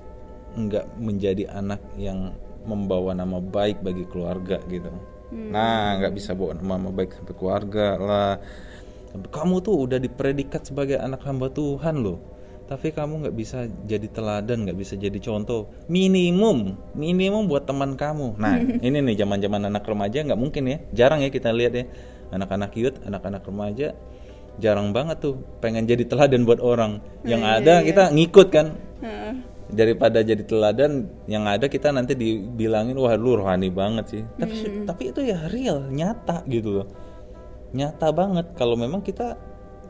nggak 0.58 1.00
menjadi 1.00 1.50
anak 1.54 1.80
yang 1.96 2.34
membawa 2.66 3.12
nama 3.18 3.42
baik 3.42 3.82
bagi 3.82 4.06
keluarga 4.08 4.62
gitu. 4.70 4.92
Nah 5.32 5.98
nggak 6.00 6.14
bisa 6.14 6.36
bawa 6.36 6.60
nama 6.60 6.92
baik 6.92 7.18
sampai 7.18 7.36
keluarga 7.36 7.88
lah. 7.96 8.34
Kamu 9.12 9.60
tuh 9.60 9.76
udah 9.88 10.00
dipredikat 10.00 10.68
sebagai 10.68 11.00
anak 11.00 11.24
hamba 11.28 11.52
Tuhan 11.52 12.00
loh. 12.04 12.20
Tapi 12.68 12.96
kamu 12.96 13.28
nggak 13.28 13.36
bisa 13.36 13.68
jadi 13.84 14.08
teladan 14.08 14.64
nggak 14.64 14.80
bisa 14.80 14.96
jadi 14.96 15.20
contoh. 15.20 15.72
Minimum 15.92 16.80
minimum 16.96 17.48
buat 17.48 17.68
teman 17.68 18.00
kamu. 18.00 18.40
Nah 18.40 18.60
ini 18.88 18.98
nih 19.04 19.16
zaman 19.24 19.40
zaman 19.44 19.62
anak 19.68 19.84
remaja 19.84 20.24
nggak 20.24 20.40
mungkin 20.40 20.64
ya. 20.68 20.78
Jarang 20.96 21.20
ya 21.24 21.30
kita 21.32 21.52
lihat 21.52 21.74
ya. 21.76 21.86
Anak-anak 22.32 22.72
youth 22.80 22.98
anak-anak 23.04 23.44
remaja 23.44 23.92
jarang 24.60 24.92
banget 24.92 25.24
tuh 25.24 25.40
pengen 25.64 25.88
jadi 25.88 26.04
teladan 26.04 26.44
buat 26.44 26.60
orang. 26.60 27.00
Yang 27.24 27.44
ada 27.48 27.74
kita 27.86 28.04
ngikut 28.12 28.48
kan. 28.52 28.68
Daripada 29.72 30.20
jadi 30.20 30.44
teladan 30.44 31.08
yang 31.32 31.48
ada 31.48 31.72
kita 31.72 31.96
nanti 31.96 32.14
dibilangin 32.14 33.00
wah 33.00 33.16
lu 33.16 33.40
rohani 33.40 33.72
banget 33.72 34.06
sih. 34.12 34.24
Tapi 34.36 34.56
tapi 34.90 35.04
itu 35.16 35.22
ya 35.24 35.48
real 35.48 35.88
nyata 35.88 36.44
gitu 36.46 36.84
loh. 36.84 36.88
Nyata 37.72 38.12
banget. 38.12 38.52
Kalau 38.60 38.76
memang 38.76 39.00
kita 39.00 39.40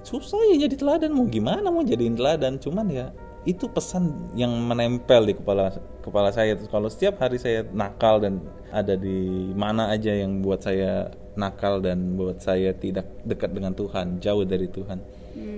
susah 0.06 0.38
ya 0.54 0.70
jadi 0.70 0.76
teladan 0.78 1.12
mau 1.18 1.26
gimana 1.26 1.68
mau 1.74 1.82
jadiin 1.82 2.14
teladan? 2.14 2.62
Cuman 2.62 2.88
ya 2.94 3.10
itu 3.42 3.66
pesan 3.66 4.38
yang 4.38 4.54
menempel 4.54 5.26
di 5.26 5.34
kepala 5.34 5.74
kepala 6.06 6.30
saya 6.30 6.54
Terus 6.54 6.70
kalau 6.70 6.86
setiap 6.94 7.18
hari 7.18 7.42
saya 7.42 7.66
nakal 7.74 8.22
dan 8.22 8.38
ada 8.70 8.94
di 8.94 9.50
mana 9.58 9.90
aja 9.90 10.14
yang 10.14 10.46
buat 10.46 10.62
saya 10.62 11.10
nakal 11.34 11.82
dan 11.82 12.22
buat 12.22 12.38
saya 12.38 12.70
tidak 12.78 13.10
dekat 13.26 13.50
dengan 13.50 13.74
Tuhan 13.74 14.22
jauh 14.22 14.46
dari 14.46 14.70
Tuhan. 14.70 15.02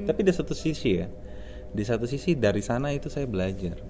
Tapi 0.07 0.21
di 0.23 0.31
satu 0.31 0.55
sisi 0.55 0.91
ya 0.95 1.07
di 1.73 1.83
satu 1.83 2.05
sisi 2.05 2.37
dari 2.37 2.61
sana 2.61 2.93
itu 2.93 3.09
saya 3.09 3.25
belajar 3.25 3.81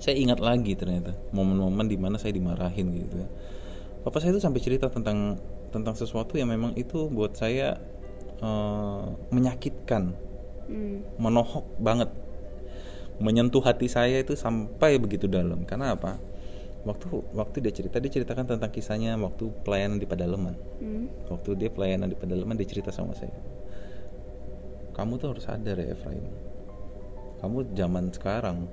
saya 0.00 0.16
ingat 0.16 0.40
lagi 0.40 0.72
ternyata 0.74 1.12
momen-momen 1.36 1.86
di 1.86 2.00
mana 2.00 2.16
saya 2.16 2.32
dimarahin 2.32 2.88
gitu 2.96 3.20
ya. 3.20 3.28
Papa 4.00 4.16
saya 4.16 4.32
itu 4.32 4.40
sampai 4.40 4.60
cerita 4.64 4.88
tentang 4.88 5.36
tentang 5.68 5.92
sesuatu 5.92 6.40
yang 6.40 6.48
memang 6.48 6.72
itu 6.74 7.12
buat 7.12 7.36
saya 7.36 7.76
eh, 8.40 9.04
menyakitkan. 9.28 10.32
Hmm. 10.70 11.02
menohok 11.18 11.66
banget. 11.82 12.14
Menyentuh 13.18 13.60
hati 13.60 13.90
saya 13.90 14.22
itu 14.22 14.38
sampai 14.38 15.02
begitu 15.02 15.26
dalam. 15.26 15.66
Karena 15.66 15.98
apa? 15.98 16.16
Waktu 16.86 17.10
waktu 17.36 17.56
dia 17.60 17.74
cerita 17.74 17.98
dia 18.00 18.08
ceritakan 18.08 18.56
tentang 18.56 18.70
kisahnya 18.72 19.18
waktu 19.18 19.50
pelayanan 19.66 19.98
di 20.00 20.06
pedalaman. 20.06 20.54
Hmm. 20.80 21.10
waktu 21.28 21.58
dia 21.58 21.68
pelayanan 21.74 22.08
di 22.08 22.16
pedalaman 22.16 22.54
dia 22.56 22.70
cerita 22.70 22.94
sama 22.94 23.12
saya. 23.18 23.34
Kamu 24.94 25.18
tuh 25.18 25.36
harus 25.36 25.44
sadar 25.44 25.76
ya 25.76 25.92
Efraim. 25.92 26.24
Kamu 27.42 27.74
zaman 27.74 28.14
sekarang 28.14 28.70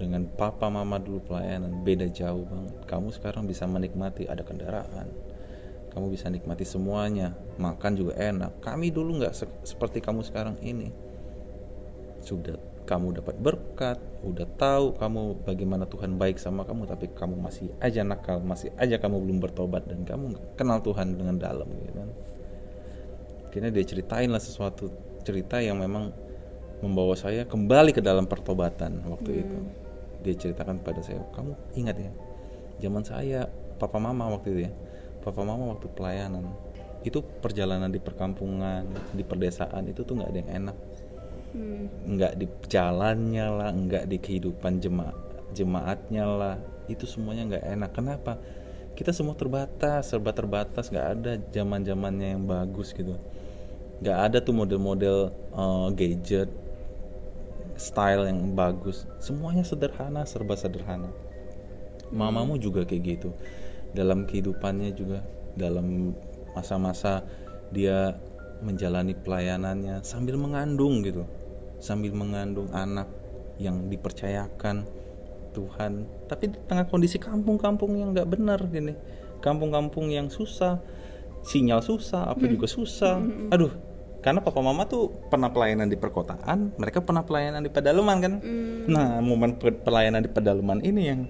dengan 0.00 0.24
papa 0.24 0.72
mama 0.72 0.96
dulu 0.96 1.20
pelayanan 1.28 1.84
beda 1.84 2.08
jauh 2.08 2.48
banget. 2.48 2.88
Kamu 2.88 3.12
sekarang 3.12 3.44
bisa 3.44 3.68
menikmati 3.68 4.24
ada 4.24 4.40
kendaraan. 4.40 5.12
Kamu 5.92 6.08
bisa 6.08 6.32
nikmati 6.32 6.64
semuanya 6.64 7.36
makan 7.60 7.92
juga 8.00 8.16
enak. 8.16 8.64
Kami 8.64 8.88
dulu 8.88 9.20
nggak 9.20 9.34
se- 9.36 9.60
seperti 9.68 10.00
kamu 10.00 10.24
sekarang 10.24 10.56
ini. 10.64 10.88
Sudah 12.24 12.56
kamu 12.88 13.22
dapat 13.22 13.36
berkat 13.38 13.98
udah 14.24 14.48
tahu 14.58 14.98
kamu 14.98 15.46
bagaimana 15.46 15.86
Tuhan 15.86 16.18
baik 16.18 16.42
sama 16.42 16.66
kamu 16.66 16.90
tapi 16.90 17.06
kamu 17.12 17.38
masih 17.38 17.70
aja 17.78 18.02
nakal 18.02 18.42
masih 18.42 18.74
aja 18.82 18.98
kamu 18.98 19.22
belum 19.22 19.38
bertobat 19.38 19.86
dan 19.86 20.02
kamu 20.02 20.34
kenal 20.58 20.82
Tuhan 20.82 21.14
dengan 21.14 21.36
dalam 21.38 21.68
gitu 21.68 21.92
kan. 21.94 22.08
Akhirnya 23.46 23.70
dia 23.70 23.84
ceritain 23.84 24.30
lah 24.32 24.42
sesuatu 24.42 24.90
cerita 25.22 25.60
yang 25.60 25.78
memang 25.78 26.10
membawa 26.80 27.12
saya 27.14 27.44
kembali 27.44 27.92
ke 27.92 28.00
dalam 28.00 28.24
pertobatan 28.24 29.04
waktu 29.04 29.44
itu 29.44 29.58
dia 30.20 30.34
ceritakan 30.36 30.80
pada 30.80 31.00
saya 31.00 31.20
kamu 31.32 31.52
ingat 31.76 31.96
ya 31.96 32.12
zaman 32.80 33.02
saya 33.04 33.48
papa 33.80 33.96
mama 33.96 34.28
waktu 34.32 34.48
itu 34.52 34.60
ya 34.68 34.72
papa 35.20 35.44
mama 35.44 35.76
waktu 35.76 35.88
pelayanan 35.92 36.48
itu 37.00 37.24
perjalanan 37.40 37.88
di 37.88 37.96
perkampungan 37.96 38.84
di 39.16 39.24
perdesaan 39.24 39.88
itu 39.88 40.04
tuh 40.04 40.20
nggak 40.20 40.30
ada 40.30 40.40
yang 40.40 40.52
enak. 40.64 40.78
Hmm. 41.50 41.90
nggak 42.06 42.38
di 42.38 42.46
jalannya 42.70 43.46
lah 43.50 43.74
nggak 43.74 44.06
di 44.06 44.22
kehidupan 44.22 44.78
jemaat 44.78 45.18
jemaatnya 45.50 46.22
lah 46.22 46.56
itu 46.86 47.10
semuanya 47.10 47.42
nggak 47.50 47.66
enak. 47.74 47.90
Kenapa? 47.90 48.38
Kita 48.94 49.10
semua 49.10 49.34
terbatas 49.34 50.14
serba 50.14 50.30
terbatas 50.30 50.94
nggak 50.94 51.06
ada 51.10 51.32
zaman 51.50 51.82
zamannya 51.82 52.38
yang 52.38 52.46
bagus 52.46 52.94
gitu. 52.94 53.18
Nggak 53.98 54.18
ada 54.30 54.38
tuh 54.38 54.54
model-model 54.54 55.18
eh, 55.34 55.88
gadget 55.98 56.50
style 57.80 58.28
yang 58.28 58.52
bagus. 58.52 59.08
Semuanya 59.16 59.64
sederhana 59.64 60.28
serba 60.28 60.52
sederhana. 60.52 61.08
Mamamu 62.12 62.60
juga 62.60 62.84
kayak 62.84 63.02
gitu. 63.08 63.32
Dalam 63.96 64.28
kehidupannya 64.28 64.92
juga 64.92 65.24
dalam 65.56 66.12
masa-masa 66.52 67.24
dia 67.72 68.20
menjalani 68.60 69.16
pelayanannya 69.16 70.04
sambil 70.04 70.36
mengandung 70.36 71.00
gitu. 71.00 71.24
Sambil 71.80 72.12
mengandung 72.12 72.68
anak 72.76 73.08
yang 73.56 73.88
dipercayakan 73.88 74.84
Tuhan. 75.56 76.04
Tapi 76.28 76.52
di 76.52 76.58
tengah 76.68 76.84
kondisi 76.84 77.16
kampung-kampung 77.16 77.96
yang 77.96 78.12
nggak 78.12 78.28
benar 78.28 78.60
gini. 78.68 78.92
Kampung-kampung 79.40 80.12
yang 80.12 80.28
susah 80.28 80.84
sinyal 81.40 81.80
susah 81.80 82.28
apa 82.28 82.44
juga 82.44 82.68
susah. 82.68 83.16
Aduh 83.48 83.89
karena 84.20 84.40
papa 84.40 84.60
mama 84.60 84.84
tuh 84.84 85.08
pernah 85.28 85.48
pelayanan 85.48 85.88
di 85.88 85.96
perkotaan 85.96 86.76
mereka 86.76 87.00
pernah 87.00 87.24
pelayanan 87.24 87.60
di 87.60 87.68
pedalaman 87.68 88.16
kan 88.20 88.32
nah 88.86 89.18
momen 89.18 89.56
pe- 89.56 89.80
pelayanan 89.80 90.20
di 90.20 90.28
pedalaman 90.28 90.80
ini 90.80 91.02
yang 91.02 91.20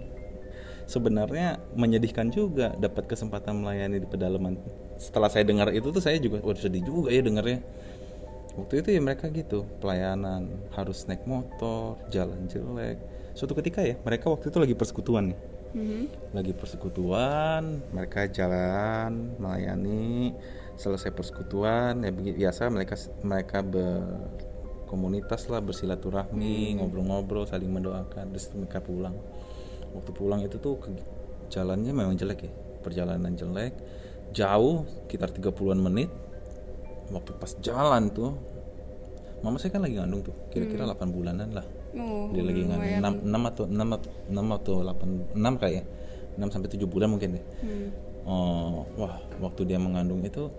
sebenarnya 0.84 1.62
menyedihkan 1.72 2.34
juga 2.34 2.74
dapat 2.74 3.06
kesempatan 3.06 3.62
melayani 3.62 4.02
di 4.02 4.08
pedalaman. 4.10 4.58
Setelah 4.98 5.30
saya 5.30 5.46
dengar 5.46 5.70
itu 5.70 5.86
tuh 5.86 6.02
saya 6.02 6.18
juga 6.18 6.42
waduh 6.42 6.58
sedih 6.58 6.82
juga 6.82 7.14
ya 7.14 7.22
dengarnya. 7.22 7.62
waktu 8.50 8.82
itu 8.82 8.88
ya 8.90 9.00
mereka 9.00 9.30
gitu 9.30 9.62
pelayanan 9.78 10.50
harus 10.74 11.06
naik 11.06 11.22
motor 11.22 11.94
jalan 12.10 12.50
jelek 12.50 12.98
suatu 13.30 13.54
ketika 13.54 13.78
ya 13.78 13.94
mereka 14.02 14.26
waktu 14.26 14.50
itu 14.50 14.58
lagi 14.58 14.74
persekutuan 14.74 15.30
nih 15.30 15.38
Mhm. 15.70 16.02
lagi 16.34 16.52
persekutuan 16.58 17.78
mereka 17.94 18.26
jalan 18.26 19.30
melayani 19.38 20.34
selesai 20.80 21.12
persekutuan 21.12 22.00
ya 22.00 22.08
biasa 22.10 22.66
mereka 22.66 22.96
mereka 23.20 23.60
berkomunitas 23.60 25.46
lah 25.46 25.60
bersilaturahmi 25.60 26.48
ngobrol-ngobrol 26.74 27.44
saling 27.44 27.68
mendoakan 27.68 28.32
terus 28.32 28.48
mereka 28.50 28.80
pulang. 28.80 29.12
Waktu 29.90 30.10
pulang 30.10 30.40
itu 30.40 30.56
tuh 30.56 30.78
ke- 30.78 31.04
jalannya 31.48 31.90
memang 31.90 32.14
jelek 32.14 32.40
ya 32.42 32.52
perjalanan 32.80 33.34
jelek. 33.34 33.74
Jauh 34.30 34.86
sekitar 35.04 35.28
30-an 35.28 35.76
menit. 35.78 36.08
Waktu 37.10 37.30
pas 37.36 37.52
jalan 37.60 38.08
tuh 38.08 38.30
mama 39.40 39.58
saya 39.58 39.72
kan 39.72 39.82
lagi 39.82 39.96
ngandung 39.96 40.22
tuh 40.22 40.36
kira-kira 40.48 40.86
8 40.86 41.10
bulanan 41.10 41.50
lah. 41.50 41.66
Oh, 41.92 42.30
dia 42.30 42.40
lagi 42.40 42.62
ngandung. 42.62 42.86
6, 43.26 43.26
6 43.26 43.50
atau 43.50 43.64
6 43.66 43.82
atau 43.90 44.10
6 44.30 44.46
atau 44.54 44.74
8 44.80 45.34
6 45.34 45.60
kayak 45.60 45.74
ya 45.74 45.84
6 46.38 46.46
sampai 46.48 46.68
7 46.70 46.86
bulan 46.86 47.10
mungkin 47.10 47.36
deh 47.36 47.44
Hmm. 47.60 47.88
Oh 48.26 48.84
wah 48.96 49.20
waktu 49.40 49.68
dia 49.68 49.78
mengandung 49.80 50.24
itu 50.24 50.50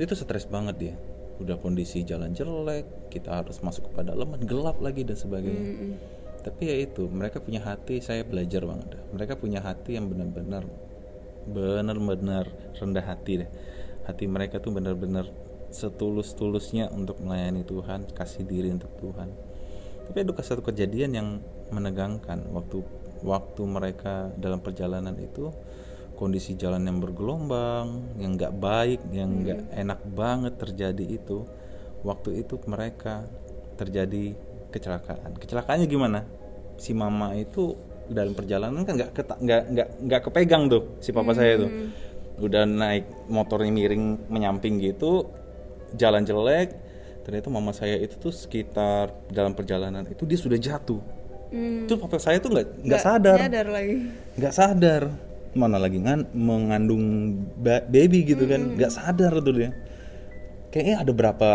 itu 0.00 0.14
stres 0.16 0.48
banget 0.48 0.76
dia. 0.78 0.94
Udah 1.40 1.56
kondisi 1.56 2.04
jalan 2.04 2.36
jelek 2.36 3.12
kita 3.12 3.42
harus 3.42 3.60
masuk 3.64 3.88
ke 3.88 4.00
pedalaman 4.00 4.40
gelap 4.44 4.78
lagi 4.80 5.04
dan 5.04 5.16
sebagainya. 5.16 5.64
Mm-mm. 5.74 5.94
tapi 6.40 6.72
ya 6.72 6.76
itu 6.88 7.04
mereka 7.04 7.36
punya 7.36 7.60
hati 7.60 8.00
saya 8.00 8.24
belajar 8.24 8.64
banget 8.64 8.96
mereka 9.12 9.36
punya 9.36 9.60
hati 9.60 10.00
yang 10.00 10.08
benar-benar 10.08 10.64
benar-benar 11.48 12.46
rendah 12.76 13.04
hati 13.04 13.44
deh. 13.44 13.50
Hati 14.04 14.24
mereka 14.28 14.60
tuh 14.60 14.74
benar-benar 14.74 15.28
setulus-tulusnya 15.70 16.90
untuk 16.90 17.22
melayani 17.22 17.62
Tuhan 17.62 18.10
kasih 18.12 18.44
diri 18.44 18.74
untuk 18.74 18.90
Tuhan. 18.98 19.28
Tapi 20.10 20.16
ada 20.26 20.32
satu 20.42 20.66
kejadian 20.66 21.10
yang 21.14 21.28
menegangkan. 21.70 22.50
Waktu 22.50 22.82
waktu 23.22 23.62
mereka 23.68 24.32
dalam 24.34 24.58
perjalanan 24.64 25.14
itu 25.20 25.52
kondisi 26.20 26.52
jalan 26.52 26.84
yang 26.84 27.00
bergelombang 27.00 28.20
yang 28.20 28.36
nggak 28.36 28.52
baik 28.60 29.00
yang 29.08 29.40
nggak 29.40 29.72
enak 29.72 30.00
banget 30.12 30.54
terjadi 30.60 31.16
itu 31.16 31.48
waktu 32.04 32.44
itu 32.44 32.60
mereka 32.68 33.24
terjadi 33.80 34.36
kecelakaan. 34.68 35.40
Kecelakaannya 35.40 35.88
gimana? 35.88 36.20
Si 36.76 36.92
mama 36.92 37.32
itu 37.32 37.72
dalam 38.12 38.36
perjalanan 38.36 38.84
kan 38.84 39.00
nggak 39.00 39.10
nggak 39.16 39.62
nggak 39.72 39.88
nggak 40.04 40.20
kepegang 40.28 40.68
tuh 40.68 41.00
si 41.00 41.08
papa 41.16 41.32
saya 41.32 41.56
tuh. 41.64 41.70
Udah 42.36 42.68
naik 42.68 43.32
motornya 43.32 43.72
miring 43.72 44.28
menyamping 44.28 44.76
gitu 44.76 45.24
jalan 45.96 46.28
jelek 46.28 46.76
ternyata 47.24 47.48
mama 47.48 47.72
saya 47.72 47.96
itu 47.96 48.20
tuh 48.20 48.32
sekitar 48.32 49.12
dalam 49.32 49.56
perjalanan 49.56 50.04
itu 50.04 50.28
dia 50.28 50.36
sudah 50.36 50.60
jatuh. 50.60 51.00
Hmm. 51.50 51.82
itu 51.82 51.98
papa 51.98 52.14
saya 52.22 52.38
tuh 52.38 52.54
nggak 52.54 52.66
nggak 52.86 53.00
sadar. 53.02 53.36
nggak 54.38 54.54
sadar 54.54 55.29
mana 55.54 55.76
lagi 55.82 55.98
ngan 55.98 56.30
mengandung 56.32 57.34
ba- 57.58 57.84
baby 57.84 58.22
gitu 58.24 58.46
kan. 58.46 58.78
Nggak 58.78 58.92
sadar 58.92 59.32
tuh 59.42 59.54
dia. 59.54 59.70
Kayaknya 60.70 60.96
ada 61.02 61.12
berapa 61.12 61.50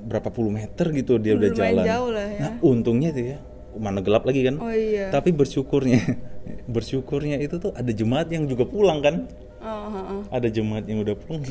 berapa 0.00 0.28
puluh 0.32 0.48
meter 0.48 0.88
gitu 0.96 1.20
dia 1.20 1.36
udah 1.36 1.52
Lumayan 1.52 1.76
jalan. 1.76 1.84
jauh 1.84 2.10
lah 2.16 2.24
ya. 2.24 2.40
nah 2.40 2.52
untungnya 2.64 3.12
tuh 3.12 3.24
ya 3.36 3.38
mana 3.76 4.00
gelap 4.00 4.24
lagi 4.24 4.40
kan. 4.48 4.56
Oh 4.56 4.72
iya. 4.72 5.12
tapi 5.12 5.30
bersyukurnya 5.30 6.00
bersyukurnya 6.74 7.36
itu 7.38 7.60
tuh 7.60 7.70
ada 7.76 7.92
jemaat 7.92 8.32
yang 8.32 8.48
juga 8.48 8.64
pulang 8.64 9.04
kan. 9.04 9.28
Oh, 9.60 9.68
oh, 9.68 9.92
oh. 9.92 10.20
ada 10.32 10.48
jemaat 10.48 10.88
yang 10.88 11.04
udah 11.04 11.12
pulang 11.20 11.44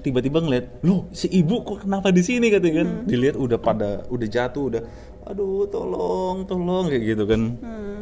tiba-tiba 0.00 0.40
ngeliat 0.40 0.80
loh 0.88 1.04
si 1.12 1.28
ibu 1.28 1.60
kok 1.60 1.84
kenapa 1.84 2.08
di 2.08 2.24
sini? 2.24 2.48
katanya 2.48 2.80
kan. 2.80 2.88
Dilihat 3.04 3.36
udah 3.36 3.58
pada 3.60 4.08
udah 4.08 4.28
jatuh 4.28 4.72
udah 4.72 4.82
aduh 5.28 5.68
tolong 5.68 6.48
tolong 6.48 6.88
kayak 6.88 7.04
gitu 7.12 7.24
kan. 7.28 7.60
Hmm. 7.60 8.00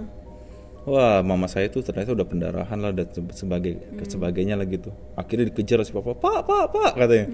Wah, 0.88 1.20
mama 1.20 1.44
saya 1.44 1.68
tuh 1.68 1.84
ternyata 1.84 2.16
udah 2.16 2.24
pendarahan 2.24 2.78
lah 2.80 2.88
dan 2.90 3.06
se- 3.12 3.36
sebagai 3.36 3.76
sebagainya 4.08 4.56
lah 4.56 4.64
gitu. 4.64 4.88
Akhirnya 5.12 5.52
dikejar 5.52 5.84
si 5.84 5.92
papa, 5.92 6.16
pak, 6.16 6.48
pak, 6.48 6.64
pak, 6.72 6.90
katanya. 6.96 7.26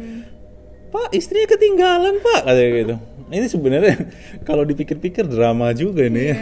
Pak, 0.90 1.14
istrinya 1.14 1.46
ketinggalan, 1.50 2.18
pak, 2.18 2.40
katanya 2.42 2.70
gitu. 2.74 2.94
Ini 3.30 3.46
sebenarnya 3.46 3.94
kalau 4.48 4.66
dipikir-pikir 4.66 5.30
drama 5.30 5.70
juga 5.74 6.06
nih 6.10 6.26
ya. 6.26 6.38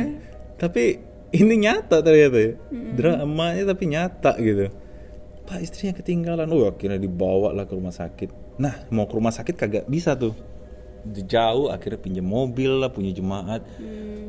Tapi 0.56 1.00
ini 1.32 1.54
nyata 1.60 2.00
ternyata 2.00 2.38
ya. 2.40 2.52
Dramanya 2.72 3.68
tapi 3.68 3.84
nyata 3.84 4.32
gitu. 4.40 4.72
Pak, 5.44 5.60
istrinya 5.60 5.92
ketinggalan. 5.92 6.48
Oh, 6.48 6.64
akhirnya 6.64 6.96
dibawa 6.96 7.52
lah 7.52 7.68
ke 7.68 7.76
rumah 7.76 7.92
sakit. 7.92 8.56
Nah, 8.56 8.88
mau 8.88 9.04
ke 9.04 9.12
rumah 9.12 9.34
sakit 9.34 9.54
kagak 9.60 9.84
bisa 9.84 10.16
tuh. 10.16 10.32
Jauh 11.04 11.68
akhirnya 11.68 12.00
pinjam 12.00 12.24
mobil 12.24 12.80
lah 12.80 12.88
punya 12.88 13.12
jemaat. 13.12 13.60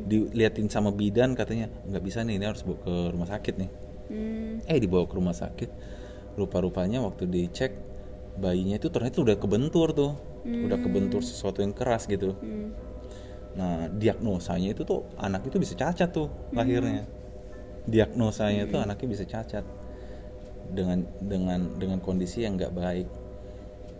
Diliatin 0.06 0.68
sama 0.68 0.92
bidan 0.92 1.32
katanya 1.32 1.72
nggak 1.88 2.02
bisa 2.04 2.20
nih 2.22 2.36
ini 2.36 2.44
harus 2.44 2.62
bawa 2.62 2.78
ke 2.84 2.94
rumah 3.16 3.28
sakit 3.28 3.54
nih. 3.56 3.70
Hmm. 4.06 4.62
eh 4.70 4.78
dibawa 4.78 5.04
ke 5.08 5.14
rumah 5.18 5.34
sakit. 5.34 5.70
Rupa-rupanya 6.38 7.02
waktu 7.02 7.26
dicek 7.26 7.74
bayinya 8.38 8.76
itu 8.78 8.92
ternyata 8.92 9.24
udah 9.24 9.36
kebentur 9.40 9.90
tuh. 9.96 10.12
Udah 10.46 10.78
kebentur 10.78 11.26
sesuatu 11.26 11.64
yang 11.64 11.74
keras 11.74 12.06
gitu. 12.06 12.36
Hmm. 12.38 12.70
nah 13.56 13.88
diagnosanya 13.88 14.76
itu 14.76 14.84
tuh 14.84 15.08
anak 15.16 15.48
itu 15.48 15.56
bisa 15.56 15.72
cacat 15.72 16.12
tuh 16.12 16.28
lahirnya. 16.52 17.08
Diagnosanya 17.88 18.68
tuh 18.68 18.84
anaknya 18.84 19.08
bisa 19.16 19.24
cacat. 19.24 19.64
Dengan 20.66 21.08
dengan 21.24 21.80
dengan 21.80 21.98
kondisi 22.04 22.44
yang 22.44 22.60
nggak 22.60 22.74
baik. 22.76 23.08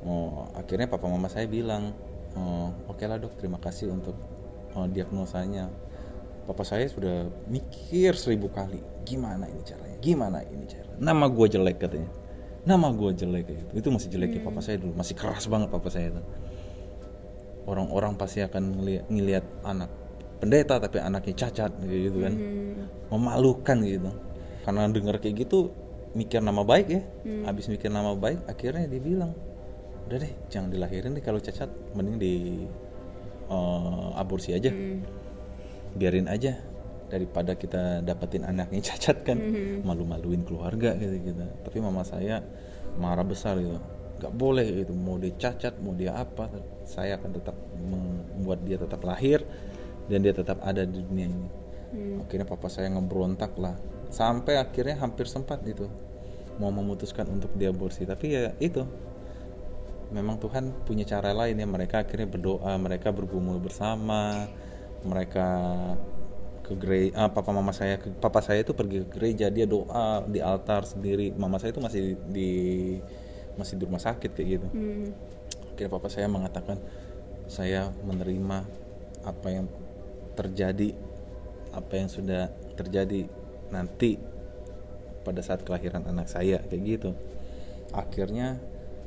Oh 0.04 0.52
akhirnya 0.54 0.86
papa 0.86 1.08
mama 1.08 1.26
saya 1.32 1.48
bilang 1.48 1.96
oh, 2.36 2.68
oke 2.92 3.04
lah 3.08 3.18
dok. 3.18 3.40
Terima 3.40 3.58
kasih 3.58 3.90
untuk 3.90 4.14
oh, 4.76 4.86
diagnosanya. 4.86 5.68
Papa 6.46 6.62
saya 6.62 6.86
sudah 6.86 7.26
mikir 7.50 8.14
seribu 8.14 8.46
kali 8.54 8.78
gimana 9.02 9.50
ini 9.50 9.66
caranya? 9.66 9.98
Gimana 9.98 10.38
ini 10.46 10.62
caranya 10.70 10.86
nama 10.98 11.28
gue 11.28 11.46
jelek 11.46 11.76
katanya. 11.80 12.10
Nama 12.66 12.90
gue 12.90 13.10
jelek 13.14 13.44
gitu. 13.46 13.64
Itu 13.78 13.88
masih 13.94 14.08
jelek 14.10 14.30
ya 14.36 14.40
papa 14.42 14.60
saya 14.64 14.76
dulu. 14.82 14.92
Masih 14.98 15.14
keras 15.14 15.46
banget 15.46 15.68
papa 15.70 15.88
saya 15.92 16.10
itu. 16.10 16.22
Orang-orang 17.66 18.14
pasti 18.14 18.42
akan 18.42 18.78
ngeliat, 18.78 19.04
ngeliat 19.10 19.44
anak 19.66 19.90
pendeta 20.38 20.78
tapi 20.78 20.98
anaknya 20.98 21.34
cacat 21.46 21.70
gitu 21.86 22.18
kan. 22.26 22.34
Memalukan 23.14 23.76
gitu. 23.86 24.10
Karena 24.66 24.90
dengar 24.90 25.22
kayak 25.22 25.46
gitu 25.46 25.70
mikir 26.18 26.42
nama 26.42 26.66
baik 26.66 26.86
ya. 26.90 27.02
Habis 27.46 27.70
mikir 27.70 27.92
nama 27.92 28.18
baik 28.18 28.42
akhirnya 28.50 28.90
dia 28.90 29.02
bilang 29.02 29.32
udah 30.06 30.18
deh 30.22 30.32
jangan 30.48 30.70
dilahirin 30.70 31.14
deh 31.18 31.24
kalau 31.24 31.42
cacat. 31.42 31.68
Mending 31.94 32.16
di 32.18 32.34
eh, 33.50 34.08
aborsi 34.18 34.54
aja. 34.54 34.70
Biarin 35.96 36.28
aja 36.28 36.54
daripada 37.06 37.54
kita 37.54 38.02
dapetin 38.02 38.46
anaknya 38.46 38.80
cacat 38.94 39.26
kan. 39.26 39.38
Malu-maluin 39.82 40.46
keluarga 40.46 40.94
gitu 40.96 41.32
gitu. 41.32 41.42
Tapi 41.66 41.78
mama 41.82 42.06
saya 42.06 42.42
marah 42.96 43.26
besar 43.26 43.58
gitu. 43.58 43.78
Nggak 44.22 44.32
boleh 44.32 44.66
gitu. 44.84 44.92
Mau 44.94 45.18
dia 45.18 45.34
cacat 45.36 45.76
mau 45.82 45.92
dia 45.92 46.16
apa 46.16 46.48
saya 46.86 47.18
akan 47.18 47.30
tetap 47.34 47.56
membuat 47.76 48.62
dia 48.62 48.78
tetap 48.78 49.02
lahir 49.02 49.42
dan 50.06 50.22
dia 50.22 50.32
tetap 50.32 50.62
ada 50.62 50.86
di 50.86 51.02
dunia 51.02 51.26
ini. 51.26 51.48
Akhirnya 52.22 52.46
papa 52.46 52.68
saya 52.70 52.90
ngebrontak 52.92 53.56
lah. 53.58 53.76
Sampai 54.10 54.58
akhirnya 54.58 55.02
hampir 55.02 55.26
sempat 55.26 55.62
itu 55.66 55.86
mau 56.58 56.72
memutuskan 56.72 57.26
untuk 57.30 57.52
diaborsi. 57.54 58.06
Tapi 58.06 58.26
ya 58.32 58.52
itu 58.58 58.82
memang 60.10 60.38
Tuhan 60.38 60.86
punya 60.86 61.02
cara 61.06 61.34
lain 61.34 61.58
ya. 61.58 61.66
Mereka 61.66 62.06
akhirnya 62.06 62.28
berdoa 62.30 62.72
mereka 62.78 63.10
bergumul 63.10 63.58
bersama 63.58 64.46
mereka 65.06 65.48
ke 66.66 66.74
gereja 66.74 67.30
papa 67.30 67.54
mama 67.54 67.70
saya 67.70 67.94
ke, 67.94 68.10
papa 68.18 68.42
saya 68.42 68.66
itu 68.66 68.74
pergi 68.74 69.06
ke 69.06 69.08
gereja 69.14 69.46
dia 69.54 69.66
doa 69.66 70.22
di 70.26 70.42
altar 70.42 70.86
sendiri. 70.86 71.30
Mama 71.34 71.58
saya 71.62 71.70
itu 71.74 71.82
masih 71.82 72.02
di 72.30 72.52
masih 73.56 73.78
di 73.80 73.82
rumah 73.86 74.02
sakit 74.02 74.30
kayak 74.34 74.48
gitu. 74.58 74.66
Hmm. 74.74 75.10
akhirnya 75.78 75.88
papa 75.90 76.08
saya 76.10 76.26
mengatakan 76.26 76.78
saya 77.46 77.94
menerima 78.02 78.66
apa 79.22 79.48
yang 79.50 79.66
terjadi 80.34 80.94
apa 81.70 81.92
yang 81.94 82.08
sudah 82.10 82.50
terjadi 82.74 83.30
nanti 83.70 84.18
pada 85.22 85.42
saat 85.42 85.66
kelahiran 85.66 86.06
anak 86.06 86.30
saya 86.30 86.62
kayak 86.66 86.82
gitu. 86.82 87.10
Akhirnya 87.94 88.58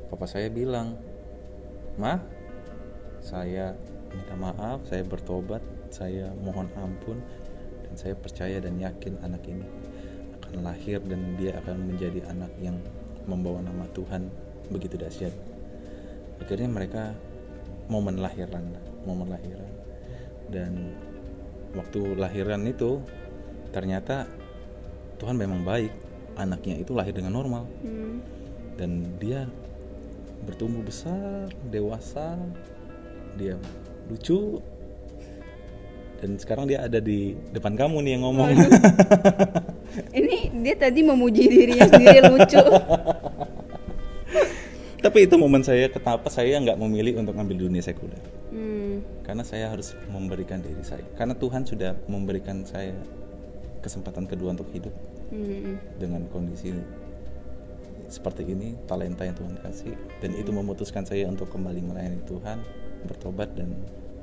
papa 0.09 0.25
saya 0.25 0.49
bilang 0.49 0.97
ma 1.97 2.19
saya 3.21 3.77
minta 4.09 4.33
maaf 4.35 4.83
saya 4.89 5.05
bertobat 5.05 5.61
saya 5.89 6.33
mohon 6.41 6.69
ampun 6.77 7.21
dan 7.85 7.93
saya 7.97 8.13
percaya 8.17 8.61
dan 8.61 8.77
yakin 8.77 9.17
anak 9.25 9.45
ini 9.45 9.65
akan 10.49 10.65
lahir 10.65 10.97
dan 11.05 11.37
dia 11.37 11.57
akan 11.61 11.93
menjadi 11.93 12.25
anak 12.29 12.49
yang 12.57 12.77
membawa 13.29 13.61
nama 13.61 13.85
Tuhan 13.93 14.25
begitu 14.73 14.97
dahsyat. 14.97 15.33
Akhirnya 16.41 16.65
mereka 16.65 17.13
momen 17.85 18.17
lahiran 18.17 18.73
momen 19.05 19.29
lahiran. 19.29 19.69
Dan 20.49 20.97
waktu 21.77 22.17
lahiran 22.17 22.65
itu 22.65 22.97
ternyata 23.69 24.25
Tuhan 25.21 25.37
memang 25.37 25.61
baik 25.61 25.93
anaknya 26.41 26.81
itu 26.81 26.97
lahir 26.97 27.13
dengan 27.13 27.37
normal. 27.37 27.69
Hmm. 27.85 28.17
dan 28.79 29.03
dia 29.19 29.43
bertumbuh 30.45 30.83
besar 30.83 31.51
dewasa 31.67 32.39
dia 33.35 33.55
lucu 34.07 34.59
dan 36.19 36.35
sekarang 36.35 36.67
dia 36.67 36.83
ada 36.83 36.99
di 36.99 37.31
depan 37.55 37.79
kamu 37.79 38.03
nih 38.03 38.11
yang 38.19 38.27
ngomong. 38.27 38.51
Ini 40.19 40.51
dia 40.51 40.75
tadi 40.75 40.99
memuji 40.99 41.47
dirinya 41.47 41.87
sendiri 41.87 42.19
lucu. 42.27 42.59
tapi 44.99 45.23
itu 45.23 45.35
momen 45.39 45.63
saya 45.63 45.87
kenapa 45.87 46.27
saya 46.27 46.59
nggak 46.59 46.75
memilih 46.75 47.23
untuk 47.23 47.35
ngambil 47.35 47.67
dunia 47.67 47.79
sekuler 47.83 48.19
Hmm. 48.49 49.05
karena 49.23 49.45
saya 49.45 49.69
harus 49.69 49.93
memberikan 50.09 50.59
diri 50.59 50.81
saya 50.81 51.05
karena 51.15 51.37
Tuhan 51.37 51.63
sudah 51.63 51.95
memberikan 52.09 52.65
saya 52.65 52.91
kesempatan 53.79 54.25
kedua 54.27 54.51
untuk 54.57 54.67
hidup 54.75 54.91
Hmm. 55.29 55.77
dengan 56.01 56.25
kondisi 56.33 56.73
seperti 58.09 58.43
ini 58.43 58.75
talenta 58.85 59.23
yang 59.23 59.37
Tuhan 59.37 59.55
kasih 59.61 59.93
dan 60.19 60.33
itu 60.33 60.49
memutuskan 60.49 61.05
saya 61.05 61.29
untuk 61.29 61.47
kembali 61.49 61.81
melayani 61.85 62.19
Tuhan 62.25 62.59
bertobat 63.05 63.53
dan 63.55 63.71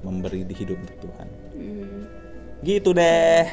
memberi 0.03 0.45
di 0.45 0.53
hidup 0.53 0.77
untuk 0.77 1.09
Tuhan 1.09 1.29
Hmm. 1.57 2.03
gitu 2.61 2.93
deh 2.93 3.47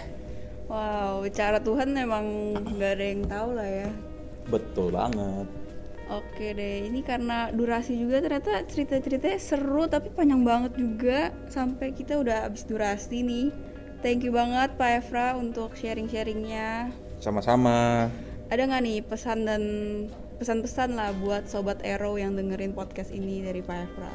Wow, 0.66 1.28
cara 1.30 1.60
Tuhan 1.60 1.94
memang 1.94 2.26
nggak 2.58 2.92
ada 2.98 3.06
yang 3.06 3.22
tahu 3.28 3.50
lah 3.54 3.68
ya. 3.68 3.90
betul 4.46 4.90
banget 4.92 5.46
Oke 6.12 6.52
deh, 6.52 6.84
ini 6.84 7.00
karena 7.00 7.48
durasi 7.50 7.96
juga 7.96 8.20
ternyata 8.20 8.68
cerita-ceritanya 8.68 9.40
seru 9.40 9.88
tapi 9.88 10.12
panjang 10.12 10.44
banget 10.44 10.76
juga 10.76 11.32
sampai 11.48 11.96
kita 11.96 12.20
udah 12.20 12.44
habis 12.44 12.68
durasi 12.68 13.24
nih. 13.24 13.48
Thank 14.04 14.28
you 14.28 14.36
banget 14.36 14.76
Pak 14.76 15.00
Efra 15.00 15.40
untuk 15.40 15.80
sharing-sharingnya. 15.80 16.92
sama-sama 17.24 18.12
Ada 18.52 18.68
nggak 18.68 18.82
nih 18.84 19.00
pesan 19.02 19.48
dan 19.48 19.64
pesan-pesan 20.44 21.00
lah 21.00 21.16
buat 21.24 21.48
sobat 21.48 21.80
Ero 21.88 22.20
yang 22.20 22.36
dengerin 22.36 22.76
podcast 22.76 23.16
ini 23.16 23.48
dari 23.48 23.64
Pak 23.64 23.80
Efra? 23.88 24.12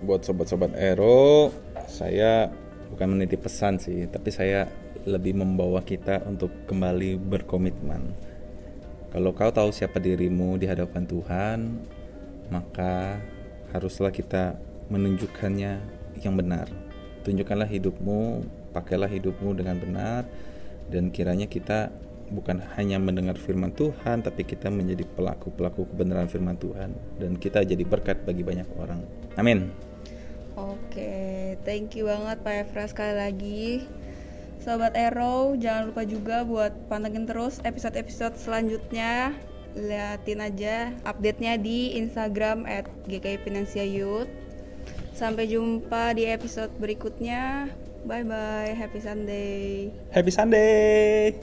buat 0.00 0.24
sobat-sobat 0.24 0.72
Ero 0.72 1.52
saya 1.84 2.48
bukan 2.88 3.12
menitip 3.12 3.44
pesan 3.44 3.76
sih 3.76 4.08
tapi 4.08 4.32
saya 4.32 4.64
lebih 5.04 5.36
membawa 5.36 5.84
kita 5.84 6.24
untuk 6.24 6.48
kembali 6.64 7.20
berkomitmen 7.20 8.16
kalau 9.12 9.36
kau 9.36 9.52
tahu 9.52 9.76
siapa 9.76 10.00
dirimu 10.00 10.56
di 10.56 10.72
hadapan 10.72 11.04
Tuhan 11.04 11.84
maka 12.48 13.20
haruslah 13.76 14.08
kita 14.08 14.56
menunjukkannya 14.88 15.72
yang 16.24 16.32
benar 16.32 16.64
tunjukkanlah 17.28 17.68
hidupmu 17.68 18.40
pakailah 18.72 19.12
hidupmu 19.12 19.52
dengan 19.52 19.76
benar 19.84 20.24
dan 20.88 21.12
kiranya 21.12 21.44
kita 21.44 21.92
bukan 22.30 22.58
hanya 22.74 22.98
mendengar 22.98 23.38
firman 23.38 23.70
Tuhan 23.74 24.22
tapi 24.22 24.42
kita 24.42 24.70
menjadi 24.72 25.06
pelaku-pelaku 25.14 25.86
kebenaran 25.94 26.26
firman 26.26 26.58
Tuhan 26.58 26.94
dan 27.22 27.38
kita 27.38 27.62
jadi 27.62 27.82
berkat 27.86 28.26
bagi 28.26 28.42
banyak 28.42 28.66
orang 28.78 29.02
amin 29.38 29.70
Oke, 30.56 31.52
thank 31.68 31.92
you 31.92 32.08
banget 32.08 32.40
Pak 32.40 32.54
Efra 32.64 32.88
sekali 32.88 33.12
lagi. 33.12 33.68
Sobat 34.56 34.96
Ero, 34.96 35.52
jangan 35.60 35.92
lupa 35.92 36.02
juga 36.08 36.48
buat 36.48 36.72
pantengin 36.88 37.28
terus 37.28 37.60
episode-episode 37.60 38.40
selanjutnya. 38.40 39.36
Liatin 39.76 40.40
aja 40.40 40.96
update-nya 41.04 41.60
di 41.60 42.00
Instagram 42.00 42.64
at 42.64 42.88
GKI 43.04 43.84
Youth. 43.84 44.32
Sampai 45.12 45.52
jumpa 45.52 46.16
di 46.16 46.24
episode 46.24 46.72
berikutnya. 46.80 47.68
Bye 48.08 48.24
bye, 48.24 48.72
happy 48.72 49.04
Sunday. 49.04 49.92
Happy 50.08 50.32
Sunday 50.32 51.36